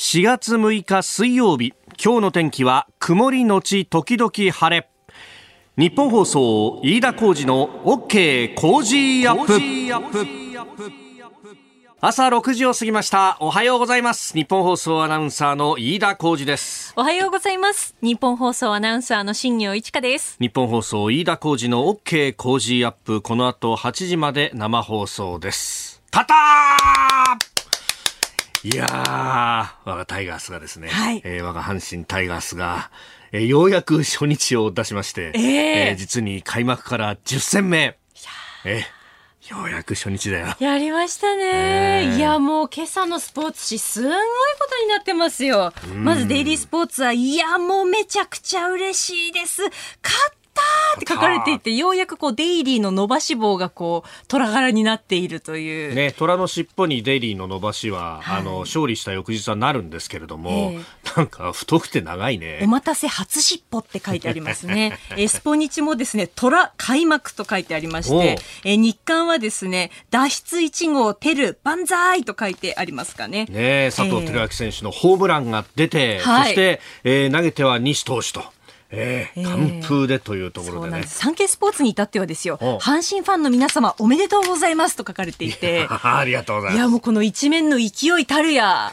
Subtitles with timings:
[0.00, 1.74] 4月6日水曜日。
[2.02, 4.88] 今日の天気は曇りのち時々晴れ。
[5.76, 9.44] 日本放送飯田浩二の OK 工事アッ
[10.10, 10.26] プ。
[12.00, 13.36] 朝6時を過ぎました。
[13.40, 14.32] おはようございます。
[14.32, 16.94] 日本放送アナウンサーの飯田浩二です。
[16.96, 17.94] おはようございます。
[18.00, 20.38] 日本放送アナウンサーの新業一華です。
[20.40, 23.20] 日本放送飯田浩二の OK 工事アップ。
[23.20, 26.02] この後8時まで生放送です。
[26.10, 26.34] たた
[28.62, 31.22] いやー我がタイガースがですね、はい。
[31.24, 32.90] えー我が阪神タイガースが、
[33.32, 37.96] えーようやく初日を出しまして、えー実に開幕から10戦目。
[38.64, 39.00] えー。
[39.50, 40.54] ようやく初日だよ。
[40.60, 42.16] やりましたね、ええ。
[42.16, 45.72] いやもう今朝のスポーツ紙すごいことになってますよ。
[45.94, 49.62] まずデイリースポーツはいやもうめちゃくちゃ嬉しいです。
[49.62, 49.72] 勝
[50.60, 58.40] ったーって書かれていてようやくこうデイリーの伸ばし棒がこう虎柄になっているという、ね、虎の尻尾にデイリーの伸ばしは、はい。
[58.40, 60.80] あの勝利した翌日はなるんですけれども、え
[61.16, 62.60] なんか太くて長いね。
[62.62, 64.98] お待たせ初尻尾って書いてありますね。
[65.12, 73.46] えースポニチもですね、虎開幕と書いてありまして、えー日刊はですね、脱出1号テル万歳と書いてありますかね。
[73.46, 76.44] ね佐藤輝明選手のホームランが出て、はい。
[76.44, 78.44] そして、えー投げては西投手と、
[78.92, 81.06] えーえー完封でというところでねそうなんで。
[81.08, 81.18] す。
[81.18, 86.92] サンケイスポーツに至ってはですよ、お阪神ファンの皆様おめでとうございますと書かれていて、 ありがとうございいやます。
[86.92, 88.92] もうこの一面の勢いたるや、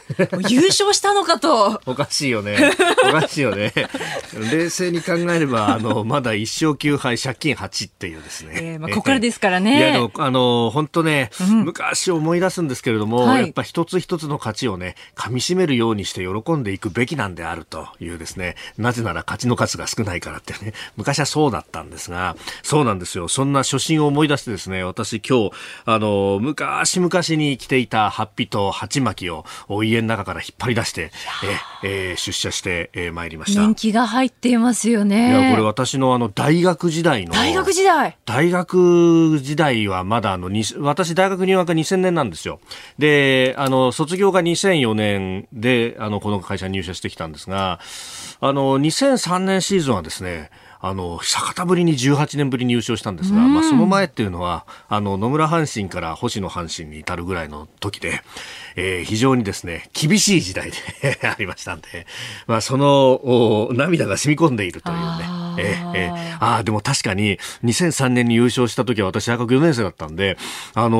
[0.49, 1.81] 優勝したのかと。
[1.85, 2.71] おかしいよね。
[3.09, 3.73] おかしいよね。
[4.51, 8.51] 冷静に考えれば、あの、まだ一勝9敗、借金8っていうですね。
[8.55, 23.27] えーまあここからですからねいや、でも、あの、本当ね、ん昔思い出すんですけれども、はいやっぱ一つ一つの勝ちをね、噛み締めるようにして喜んでいくべきなんであるというですね、なぜなら勝ちの数が少ないからってね、 昔はそうだったんですが、そうなんですよ。
[23.27, 25.51] そんな初心を思い出してですね、私今日、
[25.85, 29.45] あの、昔々に着ていたハッピと鉢巻きを
[29.83, 31.11] 家の中から引っ張り出して、
[31.83, 33.61] ええー出社して、えー参りました。
[33.61, 35.31] 人気が入っていますよいね。
[35.45, 37.33] や、これ私のあの、大学時代の。
[37.33, 38.17] 大学時代。
[38.25, 42.59] 大学時代はまだあの、に私大学入学が2000年なんですよ。
[42.99, 47.79] で、あの、卒業が2004年で、あの、この会社に入社してきたんですが、
[48.39, 50.49] あの、2003年シーズンはですね、
[50.79, 58.21] あの、久方ぶりに18年ぶりに優勝したんですが、まあ、その前っていうのは、あの、野村阪神から星野阪神に至るぐらいの時で、
[58.77, 60.77] えー非常にですね、厳しい時代で
[61.27, 62.05] ありましたんで、
[62.45, 62.87] まあ、その、
[63.67, 65.03] お涙が染み込んでいるというね。
[65.59, 70.37] えーえーああ、でも確かに2003年に優勝した時は私大学4年生だったんで、
[70.75, 70.97] あの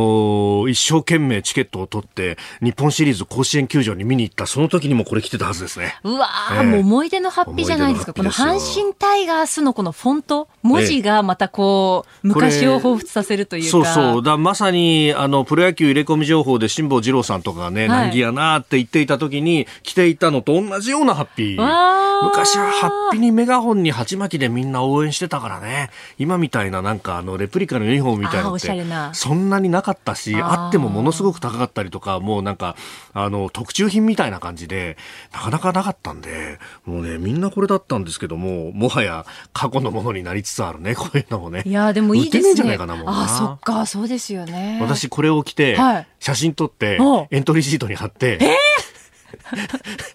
[0.66, 5.96] ー一生懸命チケットを取って日本シリーズ甲子園球場に見に行ったその時にもこれ来てたはずですね。
[6.04, 8.14] うわー、ええもう思い出のハッピーじゃないですか。
[8.14, 13.70] この阪神タイガースのこのフォント、文字がまたこう、これ昔を彷彿させるというか。
[13.70, 14.24] そうそう。
[14.24, 22.08] だまさに、あの、プロ野球入れ込み情報で辛坊二郎さんとかがね、はい難儀やなって言っていた時に着ていたのと同じようなハッピー。
[22.24, 25.90] 昔はハッピーにメガホンに鉢巻きでみんな応援してたからね。
[26.18, 28.68] 今みたいななんかあの、レプリカのユニフォームみたいなのって、
[29.14, 32.76] そんなになかったし、あってもものすごく高かったりとか、もうなんか、
[33.14, 34.98] あの、特注品みたいな感じで、
[35.34, 41.64] なかなかなかったんで、もうね、みんなこれだったんですけども、もはや過去のものになりつつあるね、 こういうのもね。
[41.66, 42.40] いやーでもいいですね。
[42.40, 44.80] 売ってねえんじゃないかなもうなあーそっか、そうですよね。
[44.82, 47.00] 私これを着て、はい写真撮って
[47.32, 48.97] エントリーリシートに貼って、えー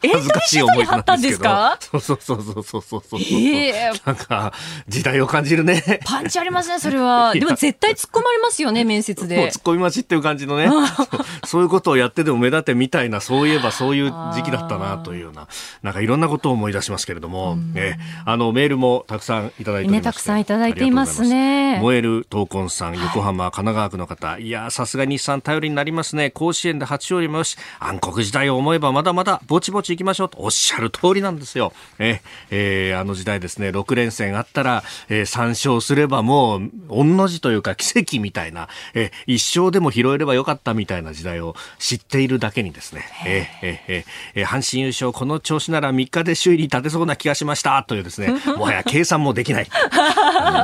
[0.00, 1.78] トリーシートに貼ったんですか？
[1.80, 3.20] そうそうそうそうそうそうそう。
[3.20, 4.52] ええなんか
[4.88, 6.00] 時代を感じるね。
[6.04, 7.32] パンチありますね、それは。
[7.34, 9.50] でも絶対突っ込まれますよね、面接で。
[9.50, 9.62] 突っ。
[9.62, 10.68] 込み待ちっていう感じのね。
[10.68, 11.06] そう。
[11.46, 15.48] そういうことをやってでも目立てみたいなそういえばそういう時期だったなというような。
[15.82, 19.92] なんかいろんなことを思い出しますけれども、えあのメールもたくさんいただいておりまして。
[19.92, 21.22] ねたくさんいただいています。
[21.22, 24.38] ね燃える闘魂さん横浜、神奈川区の方。
[24.38, 26.30] いやーさすが日産頼りになりますね。
[26.30, 30.38] 甲子園で初勝利もよし暗黒時代を思えばまだまだぼちぼち行きましょうと。
[30.40, 31.72] おっしゃる通りなんですよ。
[31.98, 32.20] え
[32.50, 33.68] えーあの時代ですね。
[33.70, 43.44] 6連戦あったら、えー、3勝すればもう御の字というか奇跡みたいな、えー、1勝でも拾えればよかったみたいな時代を知っているだけにですね、えー。
[43.62, 48.34] えーえ阪神優勝この調子なら3日で首位に立てそうな気がしましたというですね。
[48.56, 49.66] もはや計算もできない。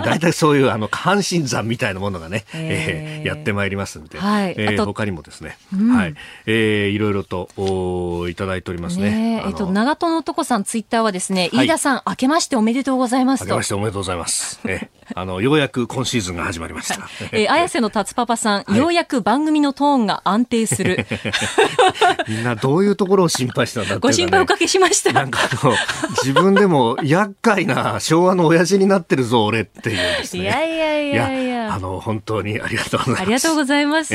[0.04, 4.54] 大体そういうあの阪神山みたいなものがね、ええーーやってまいりますので、はい。
[4.56, 5.58] えー他にもですね、
[5.92, 6.14] はい。
[6.46, 9.42] えーいろいろとおいただいておりますね。
[9.44, 13.68] ええっと、長門の男さん、ツイッターはですね、はい飯田さん、明けましておめでとうございますと明けまし。
[13.68, 14.60] ておめでとうございます。
[14.64, 17.08] えーあのようやく今シーズンが始まりました。
[17.32, 21.06] えー、綾瀬の達パパさん、いようやく番組のトーンが安定する。
[22.28, 25.12] みんなどういうところを心配したんだね、ご心配おかけしました。
[25.12, 25.74] なんかあの、
[26.22, 30.42] 自分でも厄介な昭和の親父になってるぞ、俺っていうですね。
[30.42, 33.20] いやいやいやいやあの、本当にありがとうございます。
[33.22, 34.14] ありがとうございます。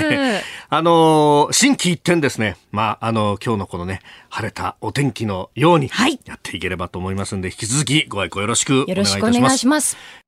[0.69, 2.57] あの、新規一点ですね。
[2.71, 9.67] まあ、あの、今日のこのね、晴れたお天気のように、はいやっていければと思いますんで、引き続きご愛顧よろしくお願いいよろしくおたします願いし。
[9.67, 10.22] ます。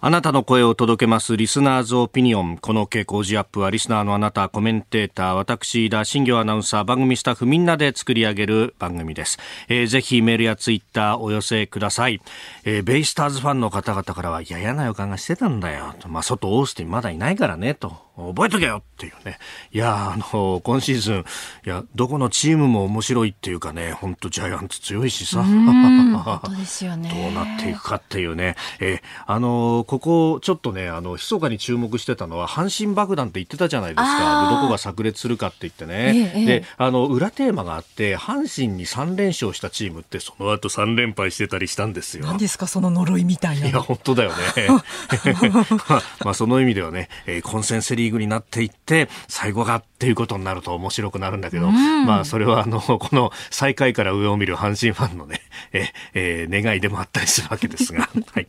[0.00, 2.56] あなたの声を届けますリスナーズオピニオン。
[2.58, 9.38] この傾向時アップはリスナーのあなた、コメンテーター、私、田新行アナウンサー、番組スタッフみんなで作り上げる番組です。
[9.68, 12.20] えーぜひメールやツイッターお寄せください。
[12.62, 15.92] えーベイスターズファンの方々からは、いや、嫌な予感がしてたんだよ。
[15.98, 18.06] とまあ、外オースティンまだいないからね、と。
[18.18, 19.38] 覚えとけよっていうね。
[19.72, 21.24] いや、あの、今シーズン、
[21.66, 25.40] いや、どこのチームも面白いっていうかね、本当ジャイアンツ強いしさ。
[25.40, 27.10] うん本当ですよね。
[27.14, 34.50] どうなっていくかっていうね、えーあのーここちょっとね、あの、密かに注目してたのは、阪神爆弾って言ってたじゃないですか。
[34.60, 36.32] どこが炸裂するかって言ってね。
[36.36, 42.26] ええで、あの、裏テーマがあって、阪神に3連勝したチームって、その後3連敗してたりしたんですよ。
[42.26, 44.36] 何ですかその呪いみたいないや、本当だよね。
[44.68, 55.40] まあ、まあ、その意味ではね、えー混戦セリーグになっていって、最後がっていうことになると面白くなるんだけど、まあ、それはあの、 この最下位から上を見る阪神ファンのね、
[55.72, 58.10] えーえー願いでもあったりするわけですが。
[58.34, 58.46] はい。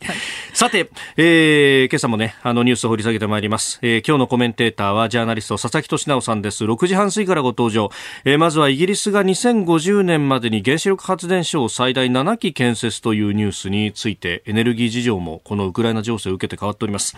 [0.52, 3.78] さて、えー今朝もね、あの、ニュースを掘り下げてまいります。
[3.82, 6.64] えー今日のコメンテーターは、ジャーナリスト、佐々木俊直さんです。
[6.64, 7.90] 6時半過ぎからご登場。
[8.24, 17.16] えーまずはイギリスが2050年までに原子力発電所を最大7基建設というニュースについて、エネルギー事情もこのウクライナ情勢を受けて変わっております。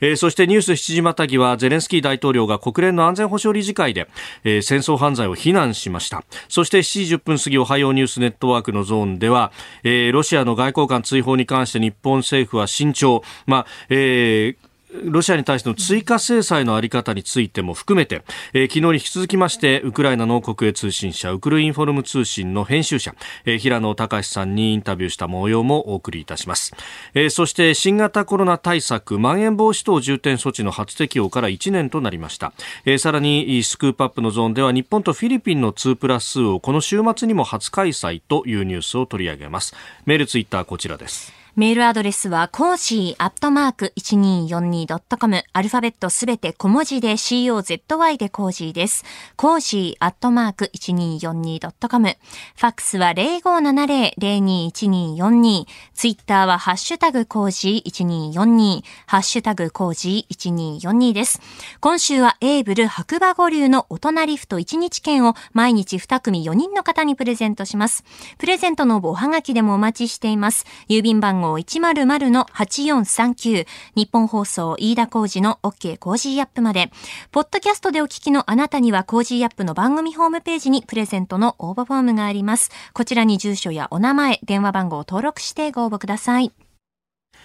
[0.00, 4.08] えーそしてニュース7時またぎは、ゼレンスキー大統領が国連の安全保障理事会で、
[4.44, 6.24] えー戦争犯罪を非難しました。
[6.48, 9.52] そして7時10分過ぎ、おはようニュースネットワークのゾーンでは、
[9.82, 13.22] えーロシアの外交官追放に関して日本政府は慎重。
[13.50, 14.70] まあ、えー
[15.04, 23.14] ロシアに対しての追加制裁のあり方についても含めて、えー昨日に引き続きまして、ウクライナの国営通信社、ウクルインフォルム通信の編集者、
[23.44, 26.74] えー平野隆さんにインタビューした模様もお送りいたします。
[27.14, 32.52] えーそして、新型コロナ対策、まん延防止等重点措置の初適用から1年となりました。
[32.84, 39.74] えーさらに、スクープアップのゾーンでは、日本とフィリピンの2プラスをこの週末にも初開催というニュースを取り上げます。
[40.04, 41.39] メール、ツイッターこちらです。
[41.56, 45.42] メールアドレスは、コージーアットマーク 1242.com。
[45.52, 49.04] アルファベットすべて小文字で COZY でコージーです。
[49.34, 52.16] コージーアットマーク 1242.com。
[52.56, 55.64] ファックスは0570-021242。
[55.92, 57.90] ツイッターはハッシュタグコージー
[58.32, 58.82] 1242。
[59.06, 61.40] ハッシュタグコージー1242です。
[61.80, 68.04] 今週はエーブル白馬五竜の大人リフト1日券を毎日2組4人の方にプレゼントします。
[68.38, 70.64] プレゼントの応募おはがきでもお待ちしています。
[70.88, 76.90] 郵便番号100-8439ニッポン放送飯田浩司の OK コージーアップまで。
[77.32, 82.70] ポッドキャストでお聞きのあなたにはコージーアップの番組ホームページにプレゼントの応募フォームがあります。
[82.92, 86.52] こちらに住所やお名前、電話番号を登録してご応募ください。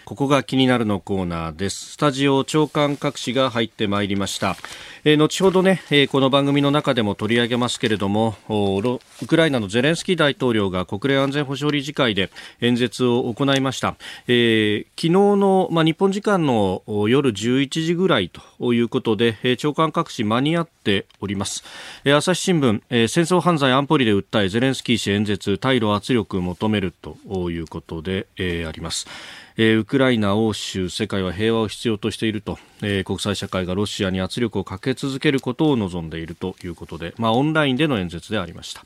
[0.06, 1.94] ここが気になるのコーナーです。
[1.94, 4.56] スタジオ朝刊各紙が入ってまいりました。
[5.04, 12.30] えー後ほどね、えーこの番組の中でも取り上げますけれども、ウクライナのゼレンスキー大統領が国連安全保障理事会で
[12.62, 13.96] 演説を行いました。
[14.28, 18.30] えー昨日の、まあ、日本時間の夜11時ぐらい
[18.60, 21.63] ということで、えー長官各紙間に合っております。
[22.04, 29.08] えー朝日新聞、えー戦争犯罪安保理で訴えゼレンスキー氏演説、対ロ圧力求めるということで、えーあります。
[29.57, 38.84] えーウクライナ、欧州、世界は平和を必要としていると、えー国際社会がロシアに圧力をかけ続けることを望んでいるということで、まあ、オンラインでの演説でありました。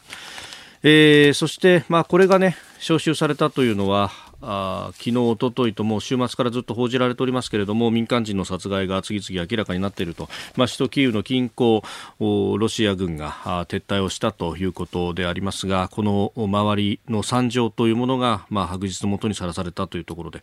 [0.83, 11.83] えーそして、まあ、これがね、招集されたというのは、あ昨日、おとといともう週末からずっと報じられておりますけれども民間人の殺害が次々明らかになっていると、まあ、首都キーウの近郊
[12.19, 13.31] おロシア軍が
[13.67, 20.41] 撤退をしたということでありますがこの周りの惨状というものが、まあ、白日のもとにさらされたというところで、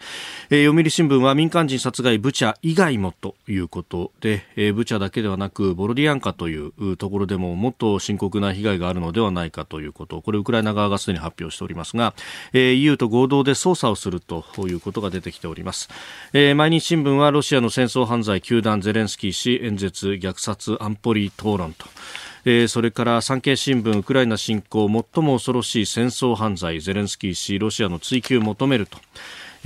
[0.51, 10.21] えー読売新聞は民間人殺害ブチャ以外もということで、えーブチャだけではなくボロディアンカといううところでももっと深刻な被害があるのではないかということ。
[10.23, 12.15] これウクライナ側がすでに発表しておりますが、
[12.53, 15.89] えー EU と合同で捜査をするということが出てきております、
[16.33, 21.87] えー毎日新聞はロシアの戦争犯罪球団ゼレンスキー氏演説虐殺安保理討論と。
[22.49, 28.99] えそれから産経新聞ウクライナ侵攻最も恐ろしい戦争犯罪ゼレンスキー氏ロシアの追及を求めると。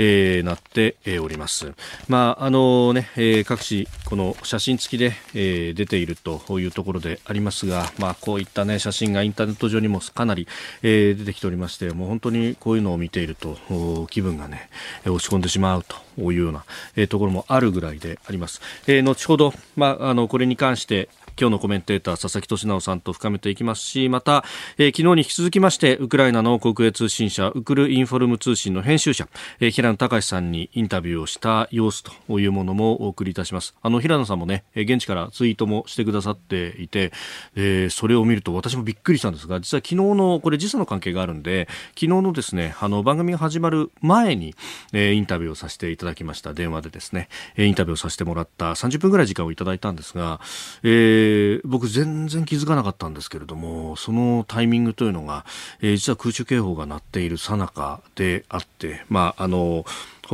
[0.02, 1.74] えーなっております。
[2.08, 10.48] まああのね、えー各紙この写真付きで、えー出ているというところでありますが、まあこういったね写真がインターネット上にもかなり、
[10.82, 14.70] えー出てきておりまして、もう本当にこういうのを見ていると気分がね
[15.04, 15.96] 落ち込んでしまうと
[16.32, 16.64] いうような、
[16.96, 18.62] えーところもあるぐらいであります。
[18.86, 24.44] えー後ほどまああのこれに関して今日のコメンテーター佐々木俊直さんと深めていきますしまた、
[24.76, 29.26] えー、昨日に引き続きましてウクライナの国営通信社ウクルインフォルム通信の編集者、
[29.58, 33.74] えー、平野隆さんにインタビューをした様子というものもお送りいたします。
[33.80, 37.10] あの平野さんもね現地からツイートもしてくださっていて、
[37.54, 44.54] えー、それを見ると私もびっくりしたんですが実は昨日のこれ時差の関係があるんで昨日のですねあの番組が始まる前に、
[44.92, 46.52] えー、インタビューをさせていただきました。
[46.52, 50.38] 電話でですねインタビューをさせてもらった30分ぐらい時間をいただいたんですが、
[50.82, 51.29] えー、
[51.64, 55.44] 僕全然気づかなかったんですけれどもそのタイミングというのが、
[55.80, 59.84] えー、実は空中警報が鳴っている最中であって、まあ、あの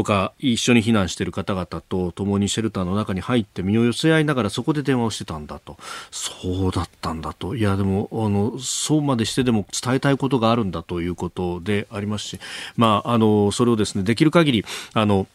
[0.02, 5.78] 他一緒に避難している方々と共にシェルターの中に入って身を寄せ合いながらそこで電話をしてたんだと。
[6.10, 7.56] そうだったんだと。
[7.56, 12.40] いやでもあのそうまでしてでも伝えたいことがあるんだということでありますし、
[12.76, 15.26] まあ、あのそれをですねできる限りあの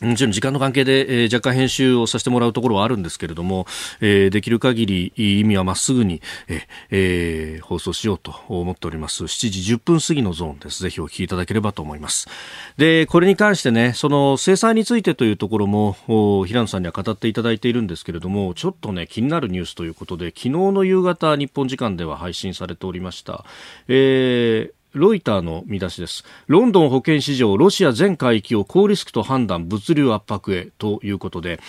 [0.00, 3.66] もちろん時間の関係で、えー、若干編集をさせてもらうところはあるんですけれども、
[4.00, 6.22] えー、できる限り意味はまっすぐに、
[6.90, 9.24] えー、放送しようと思っております。
[9.24, 10.82] 7時10分過ぎのゾーンです。
[10.82, 12.28] ぜひお聞きいただければと思います。
[12.78, 15.96] で、これに関してね、その制裁についてというところも、
[16.46, 23.44] 平野さんには語っていただいているんですけれども、ちょっとね、気になるニュースということで、昨日の夕方、日本時間では配信されておりました。
[23.88, 26.24] えーロイターの見出しです。
[26.46, 31.60] ロンドン保健市場、ロシア全海域を高リスクと判断、物流圧迫へということで、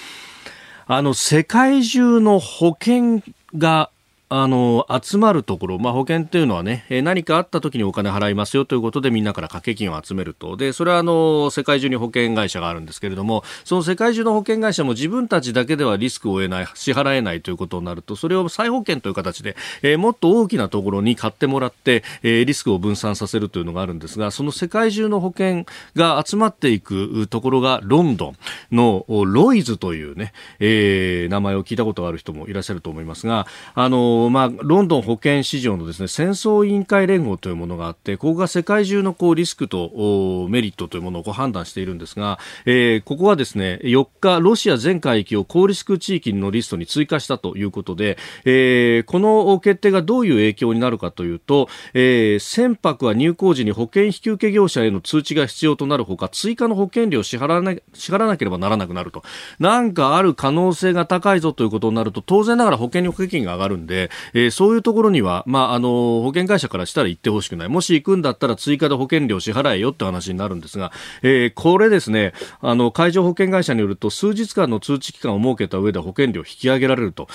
[0.88, 3.22] あの、世界中の保険
[3.56, 3.92] が
[4.34, 10.56] あの、集まるところ、まあ、保険っていうのはね、え何かあった時にお金払いますよということでみんなから掛け金を集めると。
[10.56, 28.36] で、それはあの、世界中に保険会社があるんですけれども、その世界中の保険会社も自分たちだけではリスクを得ない、支払えないということになると、それを再保険という形で、えー、もっと大きなところに買ってもらって、えー、リスクを分散させるというのがあるんですが、その世界中の保険が集まっていくところがロンドン
[28.72, 33.46] のロイズというね、えー、名前を聞いたことがある人もいらっしゃると思いますが、
[33.76, 59.24] あのまあ、ロンドン保険市場のですね戦争委員会連合というものがあってここが世界中のこうリスクとメリットというものをこう判断しているんですが、えー、ここはですね4日ロシア全海域を高リスク地域のリストに追加したということで、えー、この決定がどういう影響になるかというと、えー、船舶は入港時に保険引受業者への通知が必要となるほか追加の保険料を支払わな支払わなければならなくなると。
[59.60, 65.90] なんかある可能性が高いぞということになると当然ながら保険料金が上がるんで、えー、そういうところには、まあ、あの
[66.22, 67.70] 保険会社からしたら行ってほしくない。
[67.70, 70.92] もし行くんだったら追加で保険料支払えよって話になるんですが、
[71.22, 77.28] えー、これですねあの海上保険会社によると数日間の通知期間を設けた上で保険料を引き上げられると。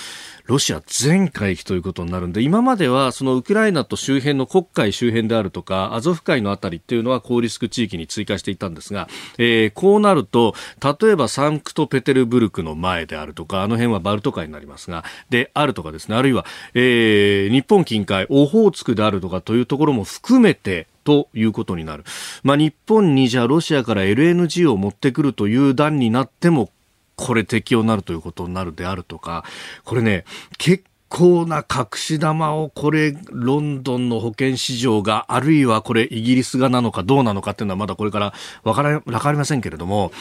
[0.47, 10.55] ロシア全海域ということになるんで今まではそのウクライナと周辺の黒海周辺であるとかアゾフ海のあたりっていうのは高リスク地域に追加していたんですが、えー、こうなると
[11.01, 16.17] 例えばサンクトペテルブルクの前であるとかあの辺はバルト海になりますがであるとかですね。
[16.17, 22.05] あるいは、えー、日本近海オホーツクであるとかというところも含めてということになる。
[22.43, 26.71] まあ、日本にじゃあロシアから LNG を持ってくるという段になっても
[27.17, 29.45] これ適用になるということになるであるとか、
[29.85, 30.25] これね、
[30.59, 40.13] 結構な隠し玉をこれ、ロンドンの保険市場が、あるいはこれイギリスがなのかどうなのかっていうのはまだこれからわから、わかりませんけれども、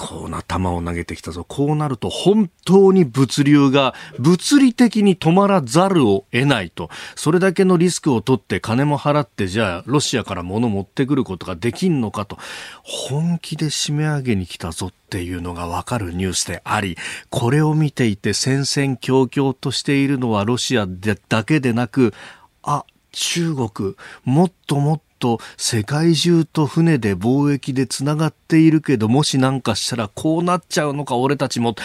[0.00, 1.44] 構な球を投げてきたぞ。
[1.46, 6.88] こうなると本当に物流が物理的に止まらざるを得ないと。
[7.16, 12.38] それだけのリスクを取って金も払ってじゃあロシアから物持ってくることができんのかと。
[12.82, 16.96] 本気で締め上げに来たぞっていうのがわかるニュースであり、
[17.28, 20.86] これを見ていて戦々恐々としているのはロシア
[21.28, 22.14] だけでなく、
[22.62, 31.76] あ、中国、もっともっと世界中と船で貿易でつながっているけどもし何かしたらこうなっちゃうのか俺たちも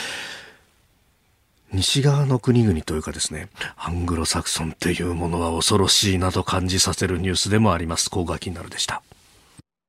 [1.71, 9.03] 西側の国々というかですねアングロサクソンっていうものは恐ろしいなと感じさせるニュースでもあります高画キナルでした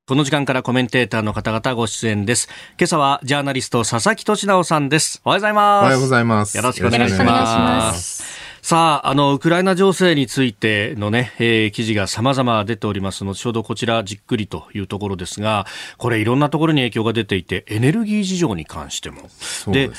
[0.08, 2.48] この時間からコメンテーターの方々ご出演です。
[2.78, 5.20] 今朝はジャーナリスト佐々木俊直さんです。
[5.24, 5.82] おはようございます。
[5.82, 6.56] おはようございます。
[6.56, 8.45] よろしくお願いします。
[8.66, 13.22] さあ、あの、ウクライナ情勢についてのね、えー、記事が様々出ております。
[13.22, 15.66] 後ほどこちらじっくりというところですが、
[15.98, 19.30] これいろんなところに影響が出ていて、エネルギー事情に関しても。
[19.68, 19.94] で、ね、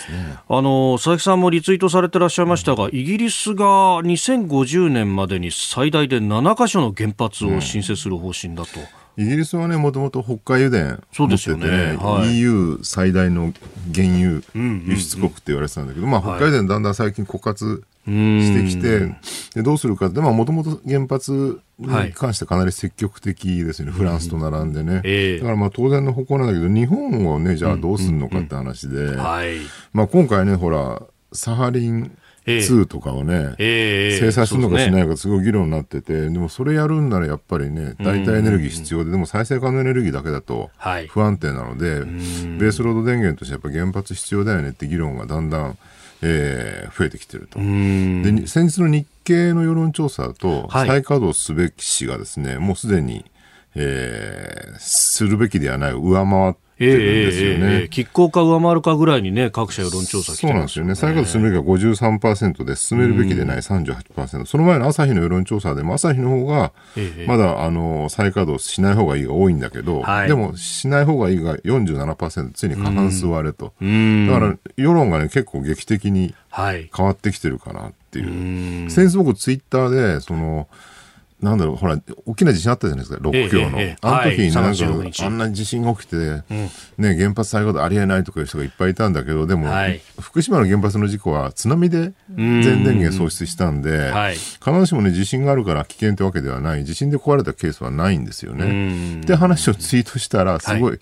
[0.49, 3.63] あの、佐々木さんもリツイートされてらっしゃいましたが、イギリスが
[4.01, 8.81] 2050年までに最大で7カ所の原発を新設する方針だと。
[8.81, 8.85] うん
[9.17, 13.51] イギリスはね、もともと北海油田持ってて、ねはい、EU 最大の
[13.93, 19.15] 原油輸出国って言われてたんだけど、まあ、北海油田だんだん最近枯渇してきて、
[19.55, 25.37] でどうするかって、もともと原発に関してかなり積極的ですよね、はい、フランスと並んでね。
[25.39, 29.15] だからまあ当然の方向なんだけど、日本をね、じゃあどうするのかって話で、
[29.93, 31.01] まあ今回ね、ほら、
[31.33, 32.15] サハリン
[32.47, 40.71] 2とかをね、えー、制裁するのかしないかすごい議論になってて、でもそれやるんならやっぱりね、代替エネルギー必要で、でも再生可能エネルギーだけだと
[41.09, 45.77] 不安定なので、ベースロード電源としてやっぱ原発必要だよねって議論がだんだん、
[46.21, 47.59] えー、増えてきてると。
[47.59, 53.25] で、先日の日経の世論調査だと、再稼働すべき氏がですね、もうすでに、
[53.75, 57.57] えー、するべきではない、上回ってってるんですよね。
[57.57, 60.95] えーえー、拮抗か上回るかぐらいにね、各社世論調査ね、そうなんですよね。
[60.95, 64.45] 再稼働するべきは53%で、進めるべきでない38%。
[64.45, 66.71] その前の朝日の世論調査でも、朝日の方が、
[67.25, 73.65] まだ、あの、再稼働しない方がいいが多いんだけど、はい、でも、しない方がいいが47%、ついに過半数割れと。
[73.65, 78.81] だから、世論がね、結構劇的に変わってきてるかなっていう。
[78.83, 80.67] はい、先日僕、ツイッターで、その、
[81.41, 83.77] なんだろう、ほら、大きな地震あったじゃないですか、6強の。
[84.01, 86.15] あの時になんか、あんな地震が起きて、
[86.97, 89.67] ね、原発再稼働ありえないとかいう人がいっぱいいたんだけど、でも、
[90.19, 94.11] 福島の原発の事故は津波で全電源喪失したんで、
[94.63, 99.19] 必ずしもね、地震があるから危険ってわけではない、地震で壊れたケースはないんですよね。
[99.21, 100.99] って話をツイートしたら、すごい、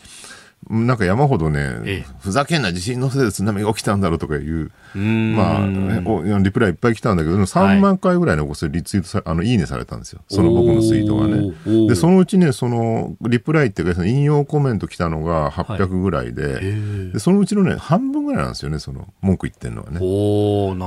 [0.69, 8.53] なんか山ほどね、ふざけんな地震のせいで津波が起きたんだろうとかいう、まあ、リプライいっぱい来たんだけど、3万回ぐらいのリ
[8.83, 10.21] ツイートさ、あの、いいねされたんですよ。
[10.27, 11.87] その僕のツイートがね。
[11.87, 19.99] で、そのうちね、その、リプライっていうか、引用コメント来たのが800ぐらいで、はい、でそのうちのね、半分ぐらいなんですよね、その、文句言ってんのはね。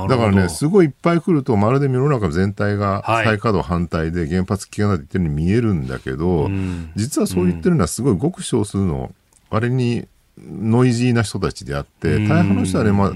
[0.09, 6.49] だからね、すごいいっぱい来ると、まるで世の中全体が再稼働反対で原発危険だって言ってるように見えるんだけど、
[6.95, 9.11] 実はそう言ってるのはすごいごく少数の
[9.49, 10.07] 割に
[10.47, 13.11] ノイジーな人たちであって、大半の人はね、まあ、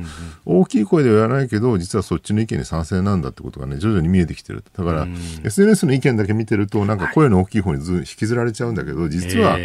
[0.46, 4.64] 大きい声では言わないけど、実はそっちの意見に賛成なんだってことがね、徐々に見えてきてる。
[4.76, 5.08] だから、
[5.44, 9.58] SNS の意見だけ見てると、なんか声の大きい方にず引きずられちゃうんだけど、実は、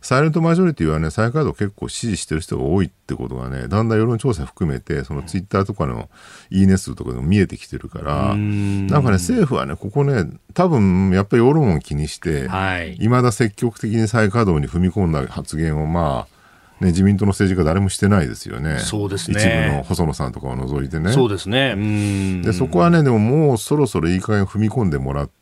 [0.00, 6.08] サイレントマジョリティはね、再稼働結構支持してる人が多いってことがね、だんだん世論調査含めて、そのツイッターとかの
[6.50, 16.37] いいね数とかでも見えてきてるから、なんかね、政府はね、ここね、多分やっぱり世論を気にして、はい、未だ積極的に再稼働に踏み込んだ発言をまあ、
[16.80, 18.78] ね、自民党の政治家誰もしてないですよね。
[18.78, 19.40] そうですね。
[19.40, 21.12] 一部の細野さんとかを除いてね。
[21.12, 21.74] そうですね。
[22.42, 25.37] で、そこはね、でももうそろそろいい加減踏み込んでもらって、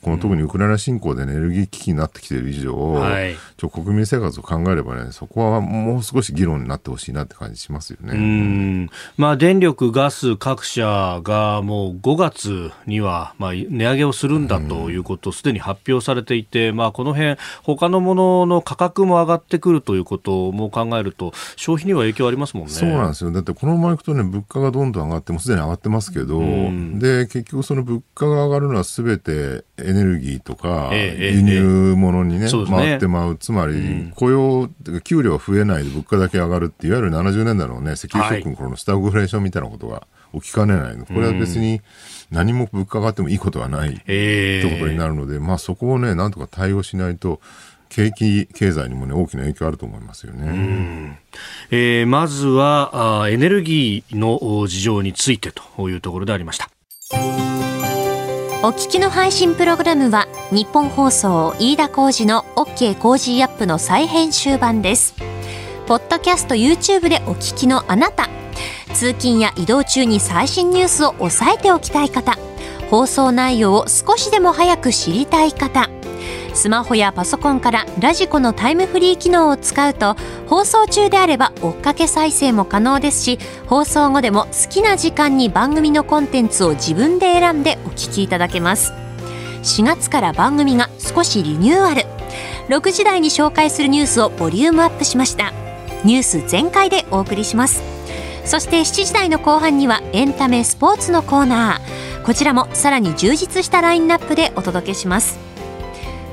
[0.00, 8.14] この特にウクライナ侵攻で、ね、エネルギー危機になってきている以上、はい、ちょ国民生活を考えればね、そこはもう少し議論になってほしいなって感じしますよね。
[8.14, 22.72] うんまあ、電力、ガス各社がもう5月にはまあ値上げをするんだということをすでに発表されていて、まあ、この辺他のものの価格も上がってくるということも考えると、消費には影響ありますもんね。
[22.72, 23.30] そうなんですよ。
[23.32, 33.36] だってこのままいくとね、物価がどんどん上がって、もすでに上がってますけど、で、結局その物価が上がるのはすべてエネルギーとか、輸入物にね、回ってまう。
[33.36, 34.68] つまり、雇用、
[35.04, 41.06] 給料増えないで物価だけ上がるって、いわゆる70年代のね、石油ショックの頃のスタグフレーションみたいなことが起きかねないの。
[41.06, 41.80] これは別に
[42.30, 47.40] 何も物価上がってもいいことはないってことになるので、まあそこをね、なんとか対応しないと、
[47.88, 51.18] 景気経済にもね大きな影響あると思いますよね。
[51.70, 56.68] えー、まずはあエネルギーの事情についてというところでありました。
[58.60, 65.14] お聞きの配信プログラムはニッポン放送飯田浩司の OK コージーアップの再編集版です。
[65.86, 68.28] ポッドキャスト YouTube でお聞きのあなた、
[68.94, 72.36] 通勤や移動中に最新ニュースを押さえておきたい方、
[72.90, 75.88] 放送内容を少しでも早く知りたい方、
[76.58, 80.16] スマホやパソコンからラジコのタイムフリー機能を使うと
[80.48, 88.92] 放送中であれば追っかけ再生も可能ですし放送後でも好きな時間に番組のコンテンツを自分で選んでお聞きいただけます。
[89.62, 92.02] 4月から番組が少しリニューアル。
[92.68, 95.52] 6時台に紹介するニュースをボリュームアップしました。
[96.04, 97.82] ニュース全開でお送りします。
[98.44, 102.24] そして7時台の後半にはエンタメスポーツのコーナー。
[102.24, 105.47] こちらもさらに充実したラインナップでお届けします。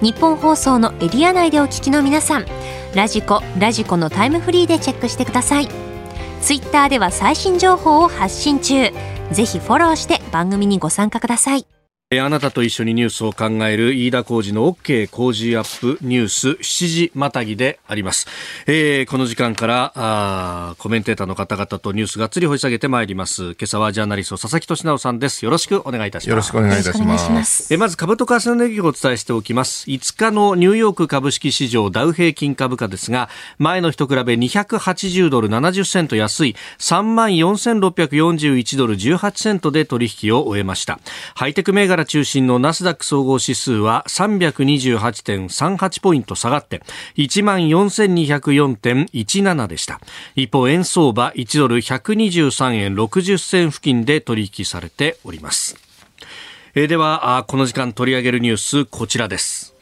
[0.02, 2.46] 日本放送のエリア内でお聞きの皆さん
[2.94, 5.68] ラジコラジコのタイムフリーでチェックしてください。
[6.42, 8.92] ツイッターでは最新情報を発信中。
[9.32, 11.66] ぜひフォローして番組にご参加ください。
[12.12, 18.28] あなたと一緒にニュースを考える飯田浩二の OK 工事アップニュース7時またぎであります。
[18.68, 23.54] えー、この時間からあコメンテーターの方々とニュースがっつり掘り下げてまいります。
[23.54, 25.46] 今朝はジャーナリスト佐々木俊直さんです。
[25.46, 26.30] よろしくお願いいたします。
[26.30, 27.74] よろしくお願いいたします。
[27.74, 29.90] えまず株と為替の値動きをお伝えしておきます。
[29.90, 41.00] 5日のニューヨーク株式市場ダウ平均株価ですが、前の日と比べ280ドル70セント安い3万4641ドル18セントで取引を終えました。
[41.34, 46.82] ハイテク銘柄柄中心のナスダック総合指数は328.38ポイント下がって
[47.16, 50.02] 14,204.17でした。
[50.36, 55.78] 一方円相場1ドル123円60銭付近で取引されております。
[56.76, 59.74] えではこの時間取り上げるニュースこちらです。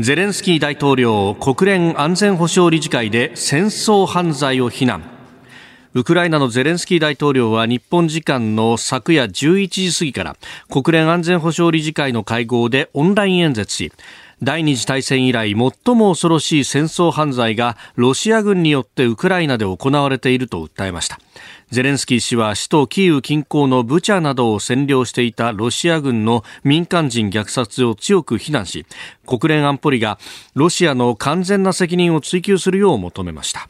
[0.00, 5.19] ゼレンスキー大統領国連安全保障理事会で戦争犯罪を非難。
[5.92, 10.36] ウクライナのゼレンスキー大統領は日本時間の昨夜11時過ぎから
[10.70, 13.92] 国連安全保障理事会の会合でオンライン演説し
[14.40, 15.72] 第二次大戦以来最も
[16.12, 21.18] 恐ろしい戦争犯罪がロシア軍によってウクライナで行われていると訴えました。
[21.70, 28.86] ゼレンスキー氏は首都キーウ近郊のブチャなどを占領していたロシア軍の民間人虐殺を強く非難し
[29.26, 30.18] 国連安保理が
[30.54, 33.68] ロシアの完全な責任を追及するよう求めました。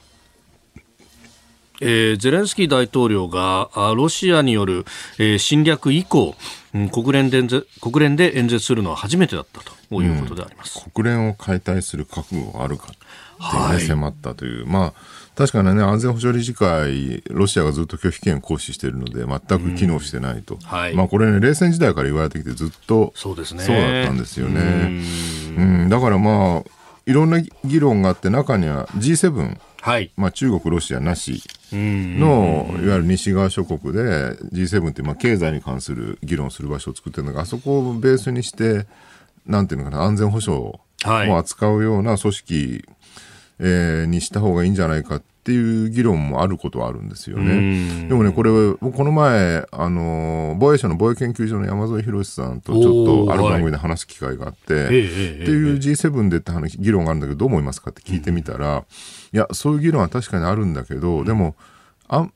[1.81, 4.85] えー、ゼレンスキー大統領がロシアによる、
[5.19, 6.35] えー、侵略以降、
[6.75, 7.43] うん、国連で
[7.81, 12.97] 国連で演説するのは初めてだったということであります、うん、国連を解体する覚悟があるかって、ね、
[13.41, 20.61] はい、迫ったという、まあ確かにね、安全保障理事会、ロシアがずっと拒否権を行使しているので、全く機能してないと、うん。
[20.61, 24.61] はい、まあ、これね、冷戦時代から言われてきて、ずっとそうです、ね、そうだったんですよね。
[25.57, 26.71] うん、だからまあ、
[27.07, 30.11] いろんな議論があって、中には G7、はい。
[30.19, 31.43] まあ、中国、ロシアなし
[31.77, 34.01] の、いわゆる西側諸国で
[34.53, 38.87] G7 ってまあ経済に関する議論する場所を作ってるのが、あそこをベースにして、
[39.47, 40.81] なんていうのかな、安全保障を
[41.39, 42.85] 扱うような組織、はい、
[43.61, 48.07] えー、にした方がいいんじゃないかっていう議論もあることはあるんですよね。
[48.09, 58.85] でもね、これ、この前、あの、防衛省の防衛研究所の山添博さんとちょっとある番組で話す機会があって、はい、っていう G7 でって話、議論があるんだけど、どう思いますかって聞いてみたら、
[59.33, 61.57] いや、そういう議論は確かにあるんだけど、でも、
[62.09, 62.31] 安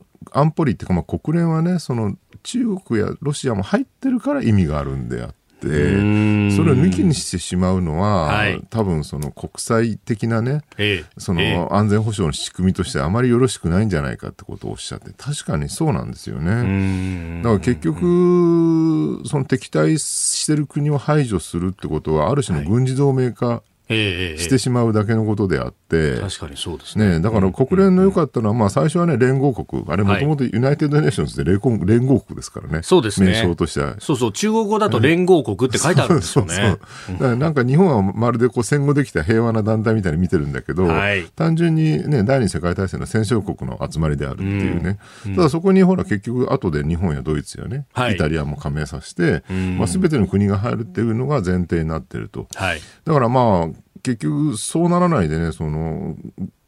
[0.56, 17.42] 保理っていうか、まあ、国連はね、その中国やロシアも入ってるから意味があるんであって、それを抜きにしてしまうのは、はい、多分その国際的なね、えその安全保障の仕組みとしてあまりよろしくないんじゃないかってことをおっしゃって、確かにそうなんですよね。
[17.42, 33.32] だから結局、その敵対してる国を排除するってことは、ある種の軍事同盟化、はいしてしまうだけのことであって、確かにそうですね、ね、だから国連の良かったのは、まあ、最初はね、連合国、あれ、もともとユナイテッド・ネーションズで連合連合国ですからね、そうですね。
[33.32, 33.96] 名称としては。
[33.98, 36.54] そうそう、中国語だと連合国って書いてあるんですよね。
[36.54, 37.18] そうそう。
[37.18, 49.42] そうなんか日本はまるでこう戦後できた平和な団体みたいに見てるんだけど、はい、単純に、ね、第二次世界大戦の戦勝国の集まりであるっていうね、うん、ただそこにほら、結局、後で日本やドイツやね、はい、イタリアも加盟させて、
[49.78, 52.46] まあ、全ての国が入るっていうのが前提になってると。
[52.54, 56.16] はい、だからまあ結局そうならないでねその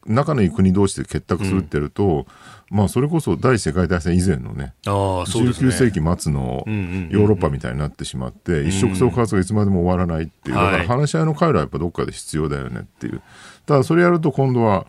[0.07, 2.25] 仲のいい国同士で結託するってると、
[2.71, 5.49] うん、まあそれこそ第一次世界大戦以前のねあそうね。
[5.49, 13.21] 19世紀末のヨーロッパみたいになってしまって、一触相関がいつまでも終わらないっていう、だから話し合いの回路はやっぱどっかで必要だよねっていう。
[13.65, 14.87] ただそれやると今度は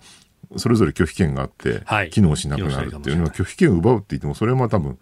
[0.56, 4.98] それぞれ拒否権があって、機能しなくなるっていうのは拒否権を奪うって言ってもそれはまあ多分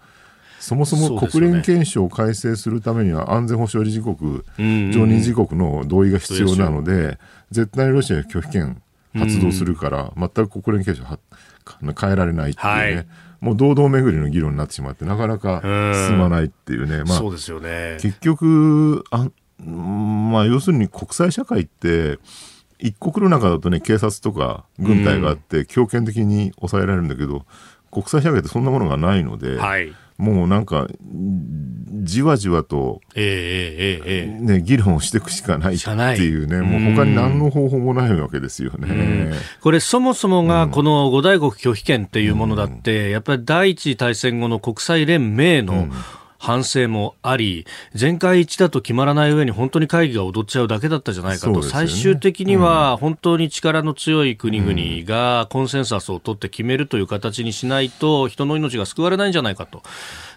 [0.66, 4.42] そもそも国連憲章を改正するためには安全保障理事国、
[4.92, 7.20] 常任理事国の同意が必要なので、
[7.52, 8.82] 絶対にロシアが拒否権
[9.14, 11.20] 発動するから、全く国連憲章は
[11.80, 12.94] 変えられないっていうね。
[12.96, 13.06] はい。
[13.40, 15.60] もう堂々巡りの議論になってしまって、なかなか
[16.08, 17.04] 進まないっていうね。
[17.04, 17.98] まあ、そうですよね。
[18.00, 19.28] 結局、あ
[19.64, 22.18] まあ、要するに国際社会って、
[22.80, 27.46] 一国の中だとね、警察とか軍隊があって、強権的に抑えられるんだけど、
[27.92, 30.88] 国際社会ってそんなものがないので、はい、もうなんか、
[32.02, 35.90] じわじわと、ええええね、議論をしていくしかないって
[36.22, 39.32] いうね、もう他に何の方法もないわけですよね。
[39.60, 45.88] これ、そもそもがこの五大国拒否権っていうものだって、やっぱり第一次大戦後の国際連盟の、
[46.46, 59.82] 反省もあり、全会一致だと決まらない上に本当に会議が踊っちゃうだけだったじゃないかと、ね、最終的には本当に力の強い国々がコンセンサスを取って決めるという形にしないと、人の命が救われないんじゃないかと。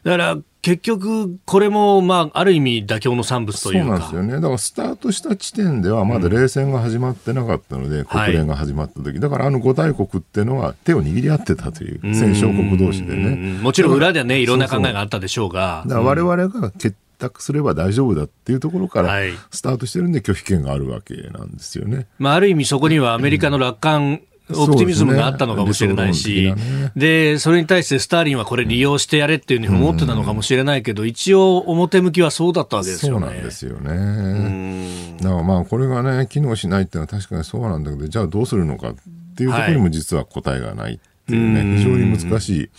[0.03, 3.85] だから結局、これも、まあ、ある意味、妥協の産物というか。
[3.85, 13.59] そうなんですよね、だからスタートした地点では、まだ冷戦が始まってなかったので、うん、国連が始まった時、はい、だからあの五大国っていうのは、手を握り合ってたという、戦勝国同士でね。
[13.61, 15.83] もちろん裏ではね、いろんな考えがあったでしょうが。
[15.87, 19.19] だから我々が結託すれば大丈夫だっていうところから
[19.51, 22.07] スタートしてるんで、拒否権があるわけなんですよね。
[22.17, 26.53] まあ、ある意味、そこにはアメリカの楽観オプティミズムがあったのかもしれないし、
[26.95, 33.25] で、ね、それに対してスターリンはこれ利用してやれっていうふうに思ってたのかもしれないけど、一応表向きはそうだったわけですよね。
[33.25, 35.17] そうなんですよね。
[35.21, 38.95] だからまあこれがね、機能しないっていうのは確かにそうなんだけど、じゃあどうするのかっ
[39.35, 40.99] ていうところにも実は答えがない。
[41.29, 42.69] っていうね、非常に難しい。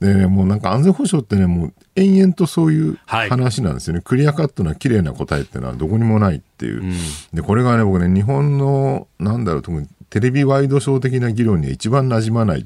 [0.00, 3.98] でね、もうなんか安全保障ってね、もう延々とそういう話なんですよね。
[3.98, 6.82] はい、クリアカットな綺麗な答えっていうのはどこにもないっていう。
[6.82, 6.94] うん、
[7.34, 12.60] で、これがね、僕ね、日本の、なんだろう、特にテレビワイドショー的な議論には一番馴染まない。
[12.60, 12.64] っ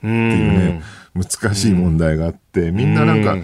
[0.00, 0.82] ていうね、
[1.14, 3.36] 難しい問題があって、みんななんか、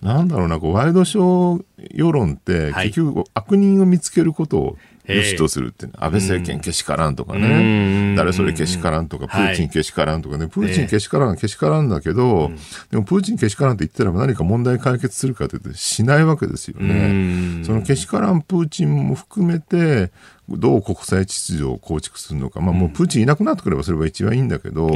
[0.00, 1.64] なんだろうな、こうワイドショー
[1.94, 12.50] 世論って、結局、悪人を見つけることを良しとするって、安倍政権けしからんとかね、誰それけしからんとか、プーチンけしからんとかね、プーチンけしからん、けしからんだけど、
[12.90, 17.64] でもプーチンけしからんって言ったら何か問題解決するかって言ってしないわけですよね。
[17.64, 20.10] そのけしからんプーチンも含めて、
[20.48, 24.88] どう国際秩序を構築するのか、まあ、もうプーチンいなくなってくればそれは一番いいんだけど、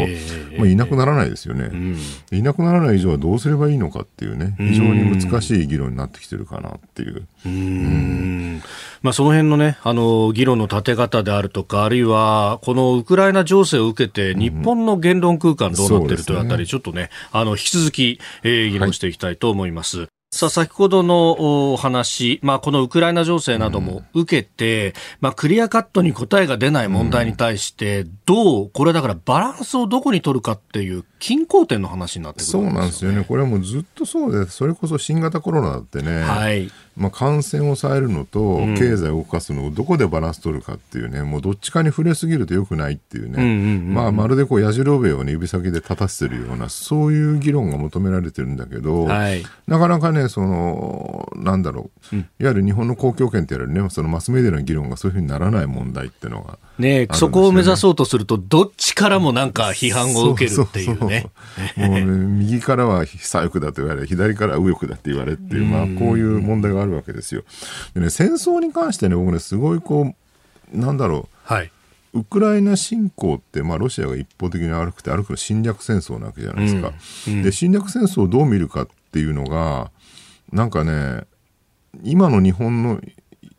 [0.58, 1.70] まあ、いなくならないですよね、
[2.32, 7.26] いなくならない以上はどうすればいいのかっていうね、非常に難しい議論になってきてるかなっていう。
[7.46, 8.62] うん。
[9.02, 19.98] まあ、その辺のね、あの、議論の立て方であるとか、あるいは、このウクライナ情勢を受けて、日本の言論空間どうなってるというあたり、ちょっとね、あの、引き続き、えー、議論していきたいと思います。
[20.00, 33.24] はいさあ、先ほどのお話、まあ、このウクライナ情勢なども受けて、うん、まあ、クリアカットに答えが出ない問題に対して、どう、これだからバランスをどこに取るかっていう均衡点の話になってくる、ね、そうなんですよね。
[33.24, 61.26] これはもうずっとそうで、それこそ新型コロナだってね、はい、まあ、感染を抑えるのと経済を動かすのをどこでバランス取るかっていうね、もうどっちかに触れすぎるとよくないっていうね、まあ、まるでこう矢印兵を、ね、指先で立たせてるようなそういう議論が求められてるんだけど、はい、なかなかねそのなんだろう、いわゆる日本の公共権って言われるねそのマスメディアの議論がそういうふうにならない問題っていうのがね、そこを目指そうとすると、どっちからもなんか批判を受けるっていうね。
[61.76, 67.44] もうね、右からは左翼だと言われ、左から右翼だって言われっていう、まあ、こういう問題があるわけですよ。
[67.94, 70.14] でね、戦争に関してね、僕ね、すごいこ
[70.74, 71.52] う、なんだろう。
[71.52, 71.70] はい。
[72.12, 76.92] ウクライナ侵攻って、まあ、ロシアが一方的に歩くて歩く侵略戦争なわけじゃないですか、
[77.28, 79.90] うんうん、で侵略戦争をどう見るかっていうのが
[80.52, 81.24] なんかね
[82.02, 83.00] 今の日本の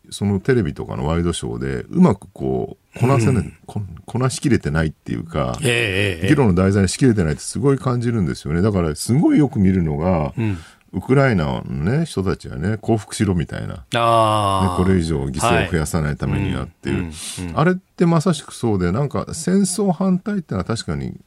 [0.10, 8.62] そのテレビとかのワイドショーでうまくこうこなせない、うん、ここなしきれてないっていうか、えー、議論の題材にしきれてないってすごい感じるんですよね。
[8.62, 10.58] だからすごいよく見るのが、うん、
[10.94, 17.14] ウクライナの、ね、人たちはね降伏しろみたいな、ね、これ以上犠牲を増やさないためにはっていう、はい
[17.54, 21.20] あれってまさしくそうでなんか戦争反対ってのは確かに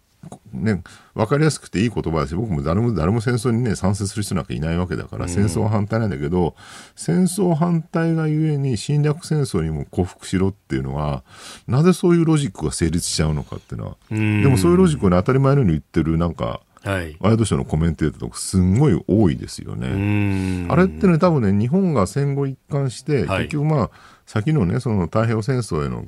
[0.52, 0.82] ね、
[1.14, 6.54] 分かりやすくていい言葉だし僕も誰も誰も戦争にね賛成する人なんかいないわけだから、戦争は反対なんだけど
[6.96, 11.24] 戦争反対がゆえに侵略戦争にも降伏しろっていうのは
[11.66, 13.96] なぜそういうロジックが成立しちゃうのかっていうのは。
[14.10, 20.66] でもそういうロジックを、ね、当たり前のように言ってるなんかはい、ワイドショーのコメンテーターとかすんごい多いですよね。
[20.70, 23.90] あれってね多分ね日本が戦後一貫して、結局まあ
[24.24, 26.06] 先のねその太平洋戦争への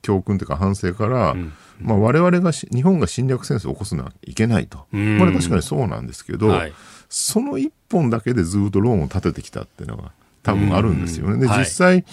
[0.00, 1.52] 教訓というか反省から、うん。
[1.82, 6.72] まあ、我々が日本が侵略戦争を起こすのはいけないと、これ確かにそうなんですけど、はい、
[7.08, 11.38] その一本だけでずっと論を立ててきたっていうのが多分あるんですよね。
[11.38, 12.04] で、実際、